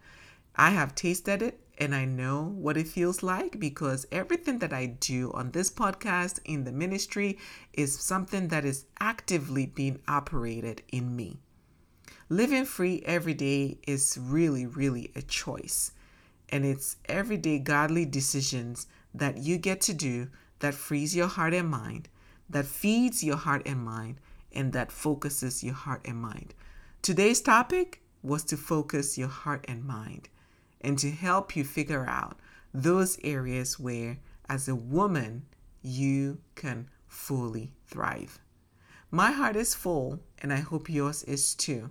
I 0.56 0.70
have 0.70 0.96
tasted 0.96 1.40
it 1.40 1.60
and 1.78 1.94
I 1.94 2.04
know 2.04 2.42
what 2.42 2.76
it 2.76 2.88
feels 2.88 3.22
like 3.22 3.60
because 3.60 4.08
everything 4.10 4.58
that 4.58 4.72
I 4.72 4.86
do 4.86 5.30
on 5.34 5.52
this 5.52 5.70
podcast 5.70 6.40
in 6.44 6.64
the 6.64 6.72
ministry 6.72 7.38
is 7.72 7.96
something 7.96 8.48
that 8.48 8.64
is 8.64 8.86
actively 8.98 9.66
being 9.66 10.00
operated 10.08 10.82
in 10.90 11.14
me. 11.14 11.38
Living 12.28 12.64
free 12.64 13.04
every 13.06 13.34
day 13.34 13.78
is 13.86 14.18
really, 14.20 14.66
really 14.66 15.12
a 15.14 15.22
choice. 15.22 15.92
And 16.48 16.64
it's 16.64 16.96
everyday 17.04 17.60
godly 17.60 18.04
decisions 18.04 18.88
that 19.14 19.38
you 19.38 19.58
get 19.58 19.80
to 19.82 19.94
do 19.94 20.30
that 20.58 20.74
frees 20.74 21.14
your 21.14 21.28
heart 21.28 21.54
and 21.54 21.68
mind 21.68 22.08
that 22.48 22.66
feeds 22.66 23.24
your 23.24 23.36
heart 23.36 23.62
and 23.66 23.84
mind 23.84 24.20
and 24.52 24.72
that 24.72 24.92
focuses 24.92 25.64
your 25.64 25.74
heart 25.74 26.02
and 26.04 26.20
mind. 26.20 26.54
Today's 27.02 27.40
topic 27.40 28.02
was 28.22 28.44
to 28.44 28.56
focus 28.56 29.18
your 29.18 29.28
heart 29.28 29.64
and 29.68 29.84
mind 29.84 30.28
and 30.80 30.98
to 30.98 31.10
help 31.10 31.56
you 31.56 31.64
figure 31.64 32.06
out 32.06 32.38
those 32.72 33.18
areas 33.22 33.78
where, 33.78 34.18
as 34.48 34.68
a 34.68 34.74
woman, 34.74 35.46
you 35.82 36.38
can 36.54 36.88
fully 37.06 37.72
thrive. 37.86 38.38
My 39.10 39.30
heart 39.30 39.54
is 39.54 39.74
full, 39.74 40.18
and 40.38 40.52
I 40.52 40.56
hope 40.56 40.88
yours 40.88 41.22
is 41.24 41.54
too. 41.54 41.90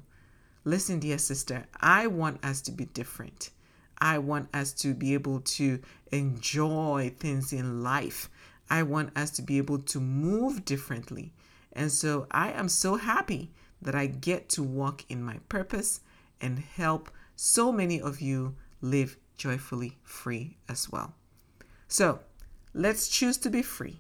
Listen, 0.66 1.00
dear 1.00 1.18
sister, 1.18 1.66
I 1.80 2.08
want 2.08 2.44
us 2.44 2.62
to 2.64 2.72
be 2.72 2.86
different. 2.86 3.50
I 3.98 4.18
want 4.18 4.54
us 4.54 4.74
to 4.74 4.94
be 4.94 5.14
able 5.14 5.40
to 5.42 5.80
enjoy 6.12 7.14
things 7.18 7.54
in 7.54 7.84
life 7.84 8.30
I 8.70 8.84
want 8.84 9.18
us 9.18 9.32
to 9.32 9.42
be 9.42 9.58
able 9.58 9.80
to 9.80 10.00
move 10.00 10.66
differently. 10.66 11.34
And 11.72 11.92
so 11.92 12.28
I 12.32 12.52
am 12.52 12.70
so 12.70 12.96
happy 12.96 13.52
that 13.82 13.96
I 13.96 14.08
get 14.08 14.50
to 14.50 14.64
walk 14.64 15.06
in 15.10 15.24
my 15.24 15.40
purpose 15.50 16.02
and 16.40 16.60
help 16.60 17.12
so 17.36 17.72
many 17.72 18.00
of 18.00 18.22
you 18.22 18.56
live 18.82 19.18
joyfully 19.38 19.98
free 20.04 20.58
as 20.70 20.90
well. 20.92 21.14
So 21.88 22.20
let's 22.74 23.08
choose 23.08 23.38
to 23.40 23.50
be 23.50 23.62
free. 23.62 24.00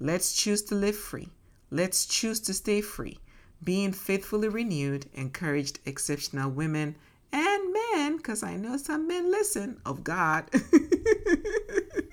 Let's 0.00 0.34
choose 0.34 0.62
to 0.64 0.74
live 0.74 0.96
free. 0.96 1.28
Let's 1.70 2.06
choose 2.06 2.40
to 2.40 2.54
stay 2.54 2.80
free, 2.80 3.18
being 3.62 3.92
faithfully 3.92 4.48
renewed, 4.48 5.06
encouraged, 5.14 5.80
exceptional 5.86 6.50
women 6.50 6.96
and 7.32 7.72
men, 7.72 8.16
because 8.16 8.42
I 8.42 8.56
know 8.56 8.76
some 8.76 9.08
men 9.08 9.30
listen 9.30 9.80
of 9.84 10.04
God. 10.04 10.44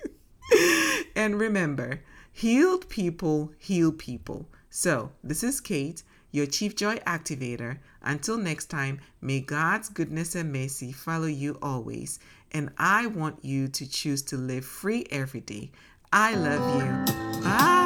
and 1.16 1.40
remember, 1.40 2.02
healed 2.32 2.90
people 2.90 3.52
heal 3.58 3.92
people. 3.92 4.48
So, 4.70 5.12
this 5.24 5.44
is 5.44 5.60
Kate, 5.60 6.04
your 6.32 6.46
Chief 6.46 6.76
Joy 6.76 6.98
Activator. 7.00 7.80
Until 8.02 8.38
next 8.38 8.68
time, 8.68 9.00
may 9.22 9.42
God's 9.42 9.90
goodness 9.90 10.36
and 10.36 10.52
mercy 10.52 10.92
follow 10.92 11.28
you 11.28 11.58
always. 11.62 12.20
And 12.52 12.72
I 12.78 13.08
want 13.08 13.44
you 13.44 13.68
to 13.68 13.90
choose 13.90 14.22
to 14.24 14.38
live 14.38 14.66
free 14.66 15.06
every 15.12 15.42
day. 15.42 15.72
I 16.12 16.36
love 16.36 16.82
you. 16.82 17.42
Bye. 17.44 17.81